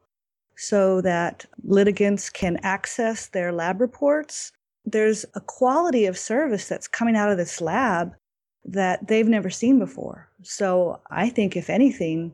so 0.62 1.02
that 1.02 1.44
litigants 1.64 2.30
can 2.30 2.60
access 2.62 3.26
their 3.26 3.52
lab 3.52 3.82
reports. 3.82 4.52
There's 4.86 5.26
a 5.34 5.42
quality 5.42 6.06
of 6.06 6.20
service 6.20 6.68
that's 6.68 6.88
coming 6.88 7.16
out 7.16 7.32
of 7.32 7.38
this 7.38 7.62
lab 7.62 8.14
that 8.66 9.08
they've 9.08 9.28
never 9.28 9.50
seen 9.50 9.80
before. 9.80 10.30
So 10.44 11.02
I 11.10 11.30
think, 11.30 11.58
if 11.58 11.68
anything, 11.68 12.34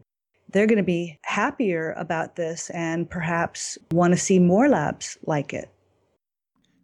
they're 0.51 0.67
going 0.67 0.75
to 0.75 0.83
be 0.83 1.17
happier 1.23 1.93
about 1.93 2.35
this 2.35 2.69
and 2.71 3.09
perhaps 3.09 3.77
want 3.91 4.13
to 4.13 4.19
see 4.19 4.39
more 4.39 4.67
labs 4.67 5.17
like 5.25 5.53
it. 5.53 5.69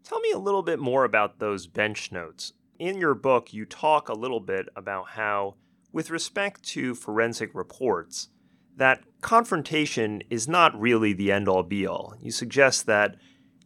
Tell 0.06 0.22
me 0.22 0.32
a 0.32 0.40
little 0.40 0.64
bit 0.64 0.80
more 0.80 1.04
about 1.04 1.40
those 1.40 1.68
bench 1.68 2.10
notes. 2.10 2.54
In 2.80 2.98
your 2.98 3.16
book, 3.16 3.54
you 3.54 3.66
talk 3.66 4.08
a 4.08 4.14
little 4.14 4.40
bit 4.40 4.70
about 4.78 5.10
how, 5.10 5.56
with 5.92 6.10
respect 6.10 6.64
to 6.70 6.96
forensic 6.96 7.54
reports, 7.54 8.30
that 8.78 9.04
confrontation 9.22 10.22
is 10.30 10.48
not 10.48 10.80
really 10.80 11.14
the 11.14 11.32
end 11.32 11.48
all 11.48 11.64
be 11.64 11.86
all. 11.88 12.16
You 12.20 12.32
suggest 12.32 12.86
that 12.88 13.16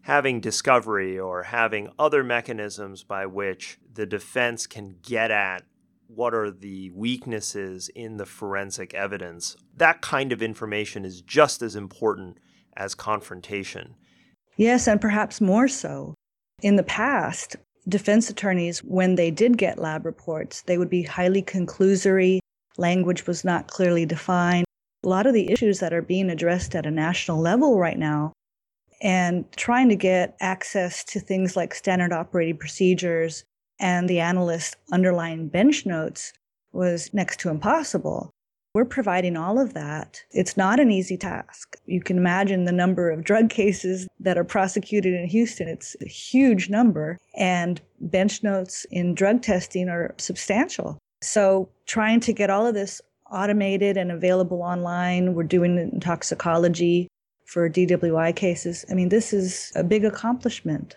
having 0.02 0.40
discovery 0.40 1.20
or 1.20 1.44
having 1.44 1.90
other 2.00 2.24
mechanisms 2.24 3.04
by 3.04 3.26
which 3.26 3.78
the 3.94 4.06
defense 4.06 4.66
can 4.68 4.96
get 5.02 5.32
at 5.32 5.64
what 6.08 6.34
are 6.34 6.50
the 6.50 6.90
weaknesses 6.92 7.90
in 7.90 8.16
the 8.16 8.26
forensic 8.26 8.94
evidence, 8.94 9.58
that 9.76 10.02
kind 10.02 10.32
of 10.32 10.42
information 10.42 11.04
is 11.04 11.22
just 11.22 11.62
as 11.62 11.76
important 11.76 12.38
as 12.78 12.96
confrontation. 12.96 13.96
Yes, 14.56 14.88
and 14.88 15.02
perhaps 15.02 15.42
more 15.42 15.68
so. 15.68 16.14
In 16.62 16.78
the 16.78 16.84
past, 16.84 17.58
defense 17.90 18.30
attorneys, 18.30 18.80
when 18.80 19.16
they 19.16 19.30
did 19.30 19.58
get 19.58 19.78
lab 19.78 20.06
reports, 20.06 20.62
they 20.62 20.78
would 20.78 20.90
be 20.90 21.04
highly 21.04 21.44
conclusory, 21.44 22.40
language 22.78 23.28
was 23.28 23.44
not 23.44 23.68
clearly 23.68 24.06
defined 24.06 24.67
a 25.04 25.08
lot 25.08 25.28
of 25.28 25.34
the 25.34 25.52
issues 25.52 25.80
that 25.80 25.94
are 25.94 26.02
being 26.02 26.30
addressed 26.30 26.76
at 26.76 26.86
a 26.86 26.92
national 26.92 27.40
level 27.40 27.80
right 27.80 28.00
now 28.00 28.34
and 29.02 29.46
trying 29.56 29.90
to 29.90 29.96
get 29.96 30.36
access 30.40 31.04
to 31.04 31.20
things 31.20 31.56
like 31.56 31.74
standard 31.74 32.12
operating 32.12 32.58
procedures 32.58 33.44
and 33.80 34.10
the 34.10 34.20
analyst 34.20 34.76
underlying 34.92 35.48
bench 35.48 35.86
notes 35.86 36.34
was 36.74 37.14
next 37.14 37.40
to 37.40 37.50
impossible. 37.50 38.32
We're 38.74 38.86
providing 38.86 39.38
all 39.38 39.60
of 39.60 39.74
that. 39.74 40.22
It's 40.32 40.58
not 40.58 40.80
an 40.80 40.92
easy 40.92 41.18
task. 41.18 41.78
You 41.86 42.02
can 42.02 42.18
imagine 42.18 42.66
the 42.66 42.72
number 42.72 43.10
of 43.10 43.24
drug 43.24 43.50
cases 43.50 44.08
that 44.20 44.38
are 44.38 44.44
prosecuted 44.44 45.14
in 45.14 45.28
Houston. 45.28 45.68
It's 45.68 45.96
a 46.02 46.08
huge 46.08 46.70
number, 46.70 47.18
and 47.36 47.82
bench 48.00 48.44
notes 48.44 48.86
in 48.92 49.16
drug 49.16 49.42
testing 49.42 49.90
are 49.90 50.14
substantial. 50.18 51.00
So, 51.24 51.70
trying 51.88 52.20
to 52.22 52.34
get 52.34 52.52
all 52.52 52.68
of 52.68 52.76
this 52.76 53.02
automated 53.32 53.98
and 53.98 54.12
available 54.12 54.62
online. 54.62 55.34
We're 55.34 55.44
doing 55.44 56.00
toxicology 56.00 57.08
for 57.46 57.70
DWI 57.70 58.36
cases. 58.36 58.86
I 58.90 58.94
mean, 58.94 59.10
this 59.10 59.34
is 59.34 59.72
a 59.76 59.84
big 59.84 60.06
accomplishment. 60.06 60.96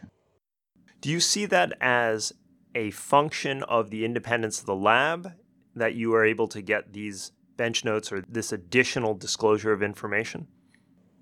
Do 1.00 1.10
you 1.10 1.20
see 1.20 1.46
that 1.46 1.72
as 1.80 2.32
a 2.74 2.90
function 2.90 3.62
of 3.64 3.90
the 3.90 4.04
independence 4.04 4.60
of 4.60 4.66
the 4.66 4.74
lab 4.74 5.32
that 5.74 5.94
you 5.94 6.14
are 6.14 6.24
able 6.24 6.48
to 6.48 6.60
get 6.60 6.92
these 6.92 7.32
bench 7.56 7.84
notes 7.84 8.12
or 8.12 8.22
this 8.28 8.52
additional 8.52 9.14
disclosure 9.14 9.72
of 9.72 9.82
information? 9.82 10.48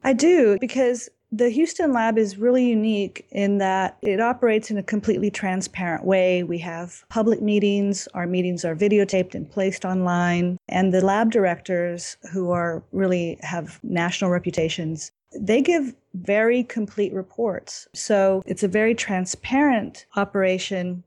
I 0.02 0.12
do, 0.12 0.56
because 0.60 1.08
the 1.30 1.50
Houston 1.50 1.92
lab 1.92 2.16
is 2.16 2.38
really 2.38 2.66
unique 2.68 3.26
in 3.30 3.58
that 3.58 3.98
it 4.02 4.20
operates 4.20 4.70
in 4.70 4.78
a 4.78 4.82
completely 4.82 5.30
transparent 5.30 6.04
way. 6.04 6.42
We 6.42 6.58
have 6.58 7.04
public 7.10 7.42
meetings, 7.42 8.08
our 8.14 8.26
meetings 8.26 8.64
are 8.64 8.74
videotaped 8.74 9.34
and 9.34 9.50
placed 9.50 9.84
online, 9.84 10.58
and 10.68 10.92
the 10.92 11.04
lab 11.04 11.30
directors 11.30 12.16
who 12.32 12.50
are 12.50 12.82
really 12.92 13.38
have 13.42 13.78
national 13.82 14.30
reputations, 14.30 15.12
they 15.38 15.60
give 15.60 15.94
very 16.14 16.64
complete 16.64 17.12
reports. 17.12 17.86
So 17.94 18.42
it's 18.46 18.62
a 18.62 18.68
very 18.68 18.94
transparent 18.94 20.06
operation 20.16 21.04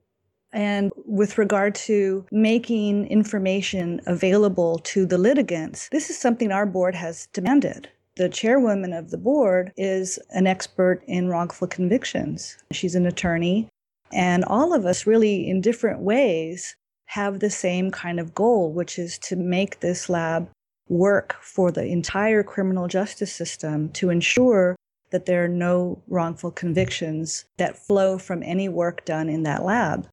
And 0.54 0.92
with 1.06 1.38
regard 1.38 1.76
to 1.76 2.26
making 2.32 3.08
information 3.08 4.02
available 4.06 4.80
to 4.80 5.06
the 5.06 5.18
litigants, 5.18 5.88
this 5.92 6.10
is 6.10 6.18
something 6.18 6.52
our 6.52 6.66
board 6.66 6.96
has 6.96 7.28
demanded. 7.34 7.90
The 8.22 8.30
chairwoman 8.30 8.94
of 8.94 9.10
the 9.10 9.18
board 9.18 9.74
is 9.78 10.20
an 10.30 10.46
expert 10.46 11.02
in 11.08 11.28
wrongful 11.28 11.68
convictions. 11.68 12.56
She's 12.72 12.94
an 12.94 13.08
attorney. 13.08 13.68
And 14.14 14.46
all 14.46 14.76
of 14.76 14.86
us, 14.86 15.08
really, 15.08 15.50
in 15.50 15.60
different 15.60 16.02
ways, 16.02 16.76
have 17.06 17.40
the 17.40 17.50
same 17.50 17.90
kind 17.90 18.20
of 18.20 18.36
goal, 18.36 18.72
which 18.74 19.00
is 19.00 19.18
to 19.24 19.36
make 19.36 19.80
this 19.80 20.08
lab 20.08 20.52
work 20.88 21.36
for 21.42 21.72
the 21.72 21.84
entire 21.84 22.44
criminal 22.44 22.88
justice 22.88 23.34
system 23.34 23.90
to 23.94 24.12
ensure 24.12 24.76
that 25.10 25.26
there 25.26 25.44
are 25.44 25.48
no 25.48 26.04
wrongful 26.08 26.52
convictions 26.52 27.46
that 27.58 27.76
flow 27.76 28.20
from 28.20 28.44
any 28.44 28.70
work 28.70 29.04
done 29.04 29.30
in 29.30 29.42
that 29.44 29.64
lab. 29.64 30.08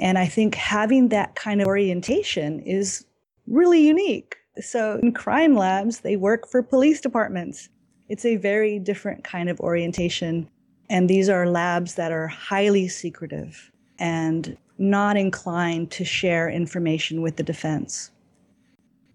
And 0.00 0.18
I 0.18 0.26
think 0.26 0.56
having 0.56 1.10
that 1.10 1.36
kind 1.36 1.60
of 1.60 1.68
orientation 1.68 2.58
is 2.58 3.06
really 3.46 3.86
unique. 3.86 4.36
So 4.60 4.98
in 5.02 5.12
crime 5.12 5.54
labs, 5.54 6.00
they 6.00 6.16
work 6.16 6.48
for 6.48 6.62
police 6.62 7.00
departments. 7.00 7.68
It's 8.08 8.24
a 8.24 8.36
very 8.36 8.78
different 8.78 9.24
kind 9.24 9.48
of 9.48 9.60
orientation. 9.60 10.48
And 10.88 11.10
these 11.10 11.28
are 11.28 11.48
labs 11.48 11.94
that 11.96 12.12
are 12.12 12.28
highly 12.28 12.88
secretive 12.88 13.70
and 13.98 14.56
not 14.78 15.16
inclined 15.16 15.90
to 15.90 16.04
share 16.04 16.48
information 16.48 17.22
with 17.22 17.36
the 17.36 17.42
defense. 17.42 18.10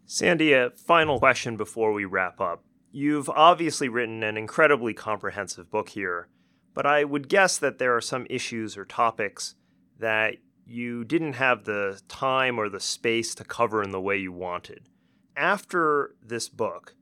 Sandy, 0.05 0.53
a 0.53 0.71
final 0.71 1.19
question 1.19 1.55
before 1.55 1.93
we 1.93 2.03
wrap 2.03 2.41
up. 2.41 2.63
You've 2.91 3.29
obviously 3.29 3.87
written 3.87 4.23
an 4.23 4.35
incredibly 4.35 4.93
comprehensive 4.93 5.71
book 5.71 5.89
here, 5.89 6.27
but 6.73 6.85
I 6.85 7.05
would 7.05 7.29
guess 7.29 7.57
that 7.57 7.77
there 7.77 7.95
are 7.95 8.01
some 8.01 8.27
issues 8.29 8.77
or 8.77 8.83
topics 8.83 9.55
that 9.99 10.35
you 10.65 11.05
didn't 11.05 11.33
have 11.33 11.63
the 11.63 12.01
time 12.09 12.59
or 12.59 12.67
the 12.67 12.79
space 12.79 13.33
to 13.35 13.45
cover 13.45 13.81
in 13.81 13.91
the 13.91 14.01
way 14.01 14.17
you 14.17 14.33
wanted. 14.33 14.89
After 15.35 16.15
this 16.21 16.49
book, 16.49 16.95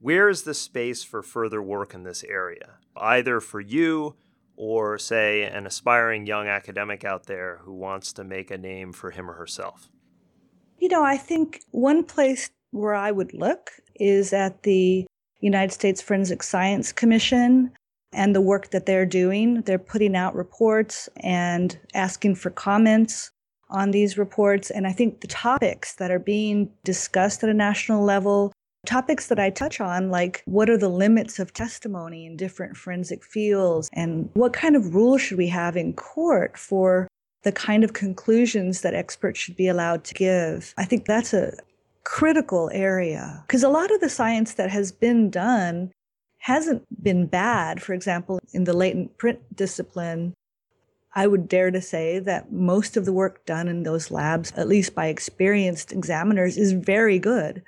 where 0.00 0.28
is 0.28 0.42
the 0.42 0.54
space 0.54 1.04
for 1.04 1.22
further 1.22 1.62
work 1.62 1.94
in 1.94 2.02
this 2.02 2.24
area, 2.24 2.78
either 2.96 3.40
for 3.40 3.60
you 3.60 4.16
or, 4.56 4.98
say, 4.98 5.42
an 5.42 5.66
aspiring 5.66 6.26
young 6.26 6.46
academic 6.46 7.04
out 7.04 7.26
there 7.26 7.60
who 7.64 7.72
wants 7.72 8.12
to 8.14 8.24
make 8.24 8.50
a 8.50 8.58
name 8.58 8.92
for 8.92 9.10
him 9.10 9.30
or 9.30 9.34
herself? 9.34 9.90
You 10.78 10.88
know, 10.88 11.04
I 11.04 11.16
think 11.16 11.60
one 11.70 12.04
place 12.04 12.50
where 12.70 12.94
I 12.94 13.10
would 13.12 13.32
look 13.32 13.70
is 13.94 14.32
at 14.32 14.62
the 14.62 15.06
United 15.40 15.72
States 15.72 16.00
Forensic 16.00 16.42
Science 16.42 16.92
Commission 16.92 17.72
and 18.12 18.34
the 18.34 18.40
work 18.40 18.70
that 18.70 18.86
they're 18.86 19.06
doing. 19.06 19.62
They're 19.62 19.78
putting 19.78 20.16
out 20.16 20.34
reports 20.34 21.08
and 21.18 21.78
asking 21.94 22.36
for 22.36 22.50
comments 22.50 23.30
on 23.70 23.90
these 23.90 24.18
reports. 24.18 24.70
And 24.70 24.86
I 24.86 24.92
think 24.92 25.20
the 25.20 25.26
topics 25.26 25.94
that 25.96 26.10
are 26.10 26.18
being 26.18 26.70
discussed 26.84 27.42
at 27.42 27.50
a 27.50 27.54
national 27.54 28.04
level, 28.04 28.52
topics 28.86 29.28
that 29.28 29.38
I 29.38 29.50
touch 29.50 29.80
on, 29.80 30.10
like 30.10 30.42
what 30.46 30.70
are 30.70 30.76
the 30.78 30.88
limits 30.88 31.38
of 31.38 31.52
testimony 31.52 32.26
in 32.26 32.36
different 32.36 32.76
forensic 32.76 33.24
fields, 33.24 33.88
and 33.92 34.28
what 34.34 34.52
kind 34.52 34.76
of 34.76 34.94
rules 34.94 35.20
should 35.20 35.38
we 35.38 35.48
have 35.48 35.76
in 35.76 35.94
court 35.94 36.58
for 36.58 37.08
the 37.42 37.52
kind 37.52 37.84
of 37.84 37.92
conclusions 37.92 38.80
that 38.80 38.94
experts 38.94 39.38
should 39.38 39.56
be 39.56 39.68
allowed 39.68 40.02
to 40.04 40.14
give. 40.14 40.74
I 40.78 40.84
think 40.84 41.04
that's 41.04 41.34
a 41.34 41.52
critical 42.04 42.70
area 42.72 43.42
because 43.46 43.62
a 43.62 43.68
lot 43.68 43.90
of 43.90 44.00
the 44.00 44.08
science 44.08 44.54
that 44.54 44.70
has 44.70 44.92
been 44.92 45.30
done 45.30 45.92
hasn't 46.38 46.84
been 47.02 47.26
bad. 47.26 47.82
For 47.82 47.94
example, 47.94 48.38
in 48.52 48.64
the 48.64 48.74
latent 48.74 49.16
print 49.16 49.40
discipline, 49.54 50.34
I 51.14 51.26
would 51.26 51.48
dare 51.48 51.70
to 51.70 51.80
say 51.80 52.18
that 52.18 52.52
most 52.52 52.96
of 52.96 53.04
the 53.04 53.12
work 53.12 53.46
done 53.46 53.68
in 53.68 53.84
those 53.84 54.10
labs, 54.10 54.52
at 54.56 54.68
least 54.68 54.94
by 54.94 55.06
experienced 55.06 55.92
examiners, 55.92 56.56
is 56.56 56.72
very 56.72 57.18
good. 57.18 57.62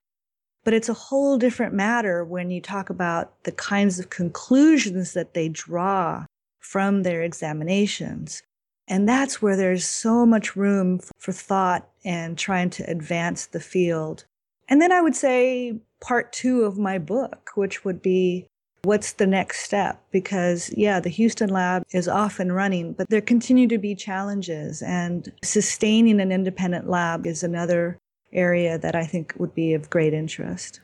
But 0.65 0.75
it's 0.75 0.89
a 0.89 0.95
whole 0.95 1.39
different 1.39 1.73
matter 1.75 2.25
when 2.25 2.51
you 2.51 2.61
talk 2.61 2.91
about 2.91 3.45
the 3.45 3.53
kinds 3.53 4.01
of 4.01 4.11
conclusions 4.11 5.13
that 5.13 5.35
they 5.35 5.49
draw 5.49 6.27
from 6.59 7.05
their 7.05 7.23
examinations. 7.23 8.43
And 8.89 9.09
that's 9.09 9.41
where 9.41 9.57
there's 9.57 9.87
so 9.87 10.27
much 10.27 10.57
room 10.57 11.01
for 11.19 11.33
thought 11.33 11.89
and 12.05 12.37
trying 12.37 12.71
to 12.71 12.91
advance 12.91 13.47
the 13.47 13.61
field. 13.61 14.25
And 14.69 14.83
then 14.83 14.91
I 14.91 15.01
would 15.01 15.15
say 15.15 15.79
part 16.01 16.33
two 16.33 16.65
of 16.65 16.79
my 16.79 16.99
book, 16.99 17.51
which 17.55 17.85
would 17.85 18.03
be 18.03 18.49
what's 18.87 19.13
the 19.15 19.27
next 19.27 19.61
step? 19.61 20.01
Because, 20.13 20.73
yeah, 20.77 21.01
the 21.01 21.09
Houston 21.09 21.51
lab 21.51 21.83
is 21.91 22.09
off 22.09 22.39
and 22.39 22.55
running, 22.55 22.93
but 22.93 23.11
there 23.11 23.21
continue 23.21 23.67
to 23.69 23.79
be 23.79 23.95
challenges, 23.95 24.81
and 24.83 25.33
sustaining 25.43 26.21
an 26.21 26.31
independent 26.31 26.89
lab 26.89 27.27
is 27.27 27.43
another 27.43 27.99
area 28.33 28.79
that 28.79 28.95
I 28.95 29.05
think 29.05 29.35
would 29.39 29.55
be 29.55 29.75
of 29.75 29.91
great 29.91 30.15
interest. 30.15 30.81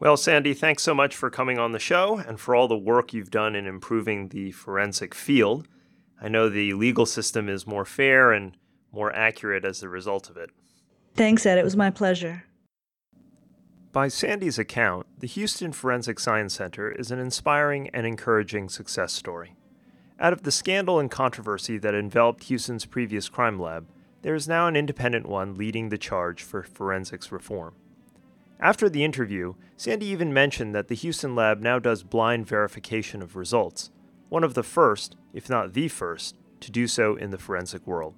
Well, 0.00 0.16
Sandy, 0.16 0.54
thanks 0.54 0.82
so 0.82 0.94
much 0.94 1.14
for 1.14 1.30
coming 1.30 1.58
on 1.58 1.72
the 1.72 1.78
show 1.78 2.18
and 2.18 2.40
for 2.40 2.54
all 2.54 2.68
the 2.68 2.76
work 2.76 3.12
you've 3.12 3.30
done 3.30 3.54
in 3.54 3.66
improving 3.66 4.28
the 4.28 4.50
forensic 4.50 5.14
field. 5.14 5.68
I 6.20 6.28
know 6.28 6.48
the 6.48 6.72
legal 6.72 7.06
system 7.06 7.48
is 7.48 7.66
more 7.66 7.84
fair 7.84 8.32
and 8.32 8.56
more 8.92 9.14
accurate 9.14 9.64
as 9.64 9.82
a 9.82 9.88
result 9.88 10.30
of 10.30 10.36
it. 10.36 10.50
Thanks, 11.14 11.44
Ed. 11.46 11.58
It 11.58 11.64
was 11.64 11.76
my 11.76 11.90
pleasure. 11.90 12.44
By 13.92 14.06
Sandy's 14.06 14.56
account, 14.56 15.08
the 15.18 15.26
Houston 15.26 15.72
Forensic 15.72 16.20
Science 16.20 16.54
Center 16.54 16.92
is 16.92 17.10
an 17.10 17.18
inspiring 17.18 17.90
and 17.92 18.06
encouraging 18.06 18.68
success 18.68 19.12
story. 19.12 19.56
Out 20.20 20.32
of 20.32 20.44
the 20.44 20.52
scandal 20.52 21.00
and 21.00 21.10
controversy 21.10 21.76
that 21.78 21.92
enveloped 21.92 22.44
Houston's 22.44 22.86
previous 22.86 23.28
crime 23.28 23.58
lab, 23.58 23.88
there 24.22 24.36
is 24.36 24.46
now 24.46 24.68
an 24.68 24.76
independent 24.76 25.28
one 25.28 25.56
leading 25.56 25.88
the 25.88 25.98
charge 25.98 26.40
for 26.40 26.62
forensics 26.62 27.32
reform. 27.32 27.74
After 28.60 28.88
the 28.88 29.02
interview, 29.02 29.54
Sandy 29.76 30.06
even 30.06 30.32
mentioned 30.32 30.72
that 30.72 30.86
the 30.86 30.94
Houston 30.94 31.34
lab 31.34 31.58
now 31.58 31.80
does 31.80 32.04
blind 32.04 32.46
verification 32.46 33.20
of 33.22 33.34
results, 33.34 33.90
one 34.28 34.44
of 34.44 34.54
the 34.54 34.62
first, 34.62 35.16
if 35.32 35.50
not 35.50 35.72
the 35.72 35.88
first, 35.88 36.36
to 36.60 36.70
do 36.70 36.86
so 36.86 37.16
in 37.16 37.30
the 37.30 37.38
forensic 37.38 37.84
world. 37.88 38.14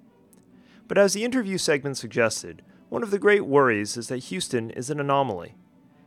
But 0.87 0.99
as 0.99 1.15
the 1.15 1.25
interview 1.25 1.57
segment 1.57 1.97
suggested, 1.97 2.61
one 2.91 3.03
of 3.03 3.11
the 3.11 3.19
great 3.19 3.47
worries 3.47 3.97
is 3.97 4.09
that 4.09 4.25
Houston 4.25 4.71
is 4.73 4.91
an 4.91 5.01
anomaly. 5.01 5.55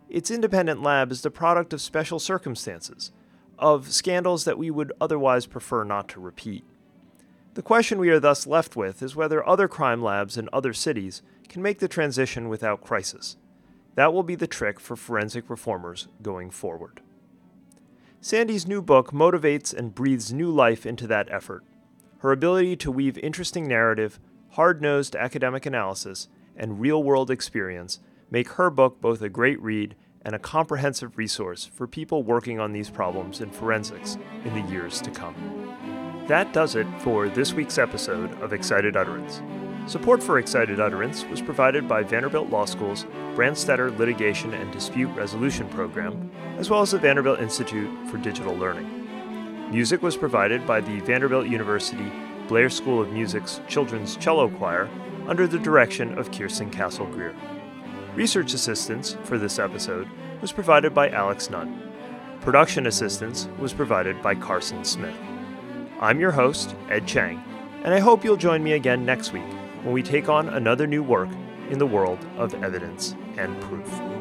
Its 0.09 0.31
independent 0.31 0.81
lab 0.81 1.11
is 1.11 1.21
the 1.21 1.31
product 1.31 1.73
of 1.73 1.81
special 1.81 2.19
circumstances, 2.19 3.11
of 3.57 3.91
scandals 3.91 4.45
that 4.45 4.57
we 4.57 4.69
would 4.69 4.91
otherwise 5.01 5.45
prefer 5.45 5.83
not 5.83 6.07
to 6.09 6.19
repeat. 6.19 6.63
The 7.55 7.61
question 7.61 7.99
we 7.99 8.09
are 8.09 8.19
thus 8.19 8.45
left 8.45 8.75
with 8.75 9.01
is 9.01 9.15
whether 9.15 9.47
other 9.47 9.67
crime 9.67 10.01
labs 10.01 10.37
in 10.37 10.49
other 10.51 10.73
cities 10.73 11.21
can 11.47 11.61
make 11.61 11.79
the 11.79 11.87
transition 11.87 12.49
without 12.49 12.83
crisis. 12.83 13.37
That 13.95 14.13
will 14.13 14.23
be 14.23 14.35
the 14.35 14.47
trick 14.47 14.79
for 14.79 14.95
forensic 14.95 15.49
reformers 15.49 16.09
going 16.21 16.51
forward. 16.51 17.01
Sandy's 18.19 18.67
new 18.67 18.81
book 18.81 19.11
motivates 19.11 19.73
and 19.73 19.95
breathes 19.95 20.33
new 20.33 20.51
life 20.51 20.85
into 20.85 21.07
that 21.07 21.31
effort. 21.31 21.63
Her 22.19 22.31
ability 22.31 22.75
to 22.77 22.91
weave 22.91 23.17
interesting 23.19 23.67
narrative, 23.67 24.19
hard 24.51 24.81
nosed 24.81 25.15
academic 25.15 25.65
analysis, 25.65 26.27
and 26.57 26.81
real 26.81 27.03
world 27.03 27.31
experience 27.31 27.99
make 28.35 28.49
her 28.49 28.69
book 28.69 28.99
both 28.99 29.21
a 29.21 29.29
great 29.29 29.61
read 29.61 29.95
and 30.25 30.35
a 30.35 30.39
comprehensive 30.39 31.17
resource 31.17 31.63
for 31.63 31.87
people 31.87 32.21
working 32.21 32.59
on 32.59 32.73
these 32.73 32.89
problems 32.89 33.39
in 33.39 33.49
forensics 33.49 34.17
in 34.43 34.53
the 34.53 34.69
years 34.69 34.99
to 34.99 35.09
come. 35.09 35.33
That 36.27 36.51
does 36.51 36.75
it 36.75 36.85
for 36.99 37.29
this 37.29 37.53
week's 37.53 37.77
episode 37.77 38.29
of 38.41 38.51
Excited 38.51 38.97
Utterance. 38.97 39.41
Support 39.89 40.21
for 40.21 40.37
Excited 40.37 40.81
Utterance 40.81 41.23
was 41.27 41.41
provided 41.41 41.87
by 41.87 42.03
Vanderbilt 42.03 42.49
Law 42.49 42.65
School's 42.65 43.05
Branstetter 43.35 43.97
Litigation 43.97 44.53
and 44.53 44.69
Dispute 44.69 45.15
Resolution 45.15 45.69
Program, 45.69 46.29
as 46.57 46.69
well 46.69 46.81
as 46.81 46.91
the 46.91 46.99
Vanderbilt 46.99 47.39
Institute 47.39 47.89
for 48.09 48.17
Digital 48.17 48.53
Learning. 48.53 49.71
Music 49.71 50.01
was 50.01 50.17
provided 50.17 50.67
by 50.67 50.81
the 50.81 50.99
Vanderbilt 50.99 51.47
University 51.47 52.11
Blair 52.49 52.69
School 52.69 53.01
of 53.01 53.13
Music's 53.13 53.61
Children's 53.69 54.17
Cello 54.17 54.49
Choir 54.49 54.89
under 55.25 55.47
the 55.47 55.57
direction 55.57 56.17
of 56.19 56.33
Kirsten 56.33 56.69
Castle 56.69 57.05
Greer. 57.05 57.33
Research 58.15 58.53
assistance 58.53 59.17
for 59.25 59.37
this 59.37 59.59
episode 59.59 60.07
was 60.39 60.53
provided 60.53 60.93
by 60.93 61.09
Alex 61.09 61.49
Nunn. 61.49 61.81
Production 62.39 62.87
assistance 62.87 63.49
was 63.59 63.73
provided 63.73 64.21
by 64.21 64.35
Carson 64.35 64.85
Smith. 64.85 65.17
I'm 65.99 66.21
your 66.21 66.31
host, 66.31 66.77
Ed 66.89 67.07
Cheng, 67.07 67.43
and 67.83 67.93
I 67.93 67.99
hope 67.99 68.23
you'll 68.23 68.37
join 68.37 68.63
me 68.63 68.71
again 68.71 69.05
next 69.05 69.33
week 69.33 69.43
when 69.83 69.91
we 69.91 70.01
take 70.01 70.29
on 70.29 70.47
another 70.47 70.87
new 70.87 71.03
work 71.03 71.27
in 71.69 71.77
the 71.77 71.85
world 71.85 72.25
of 72.37 72.53
evidence 72.63 73.15
and 73.35 73.59
proof. 73.63 74.14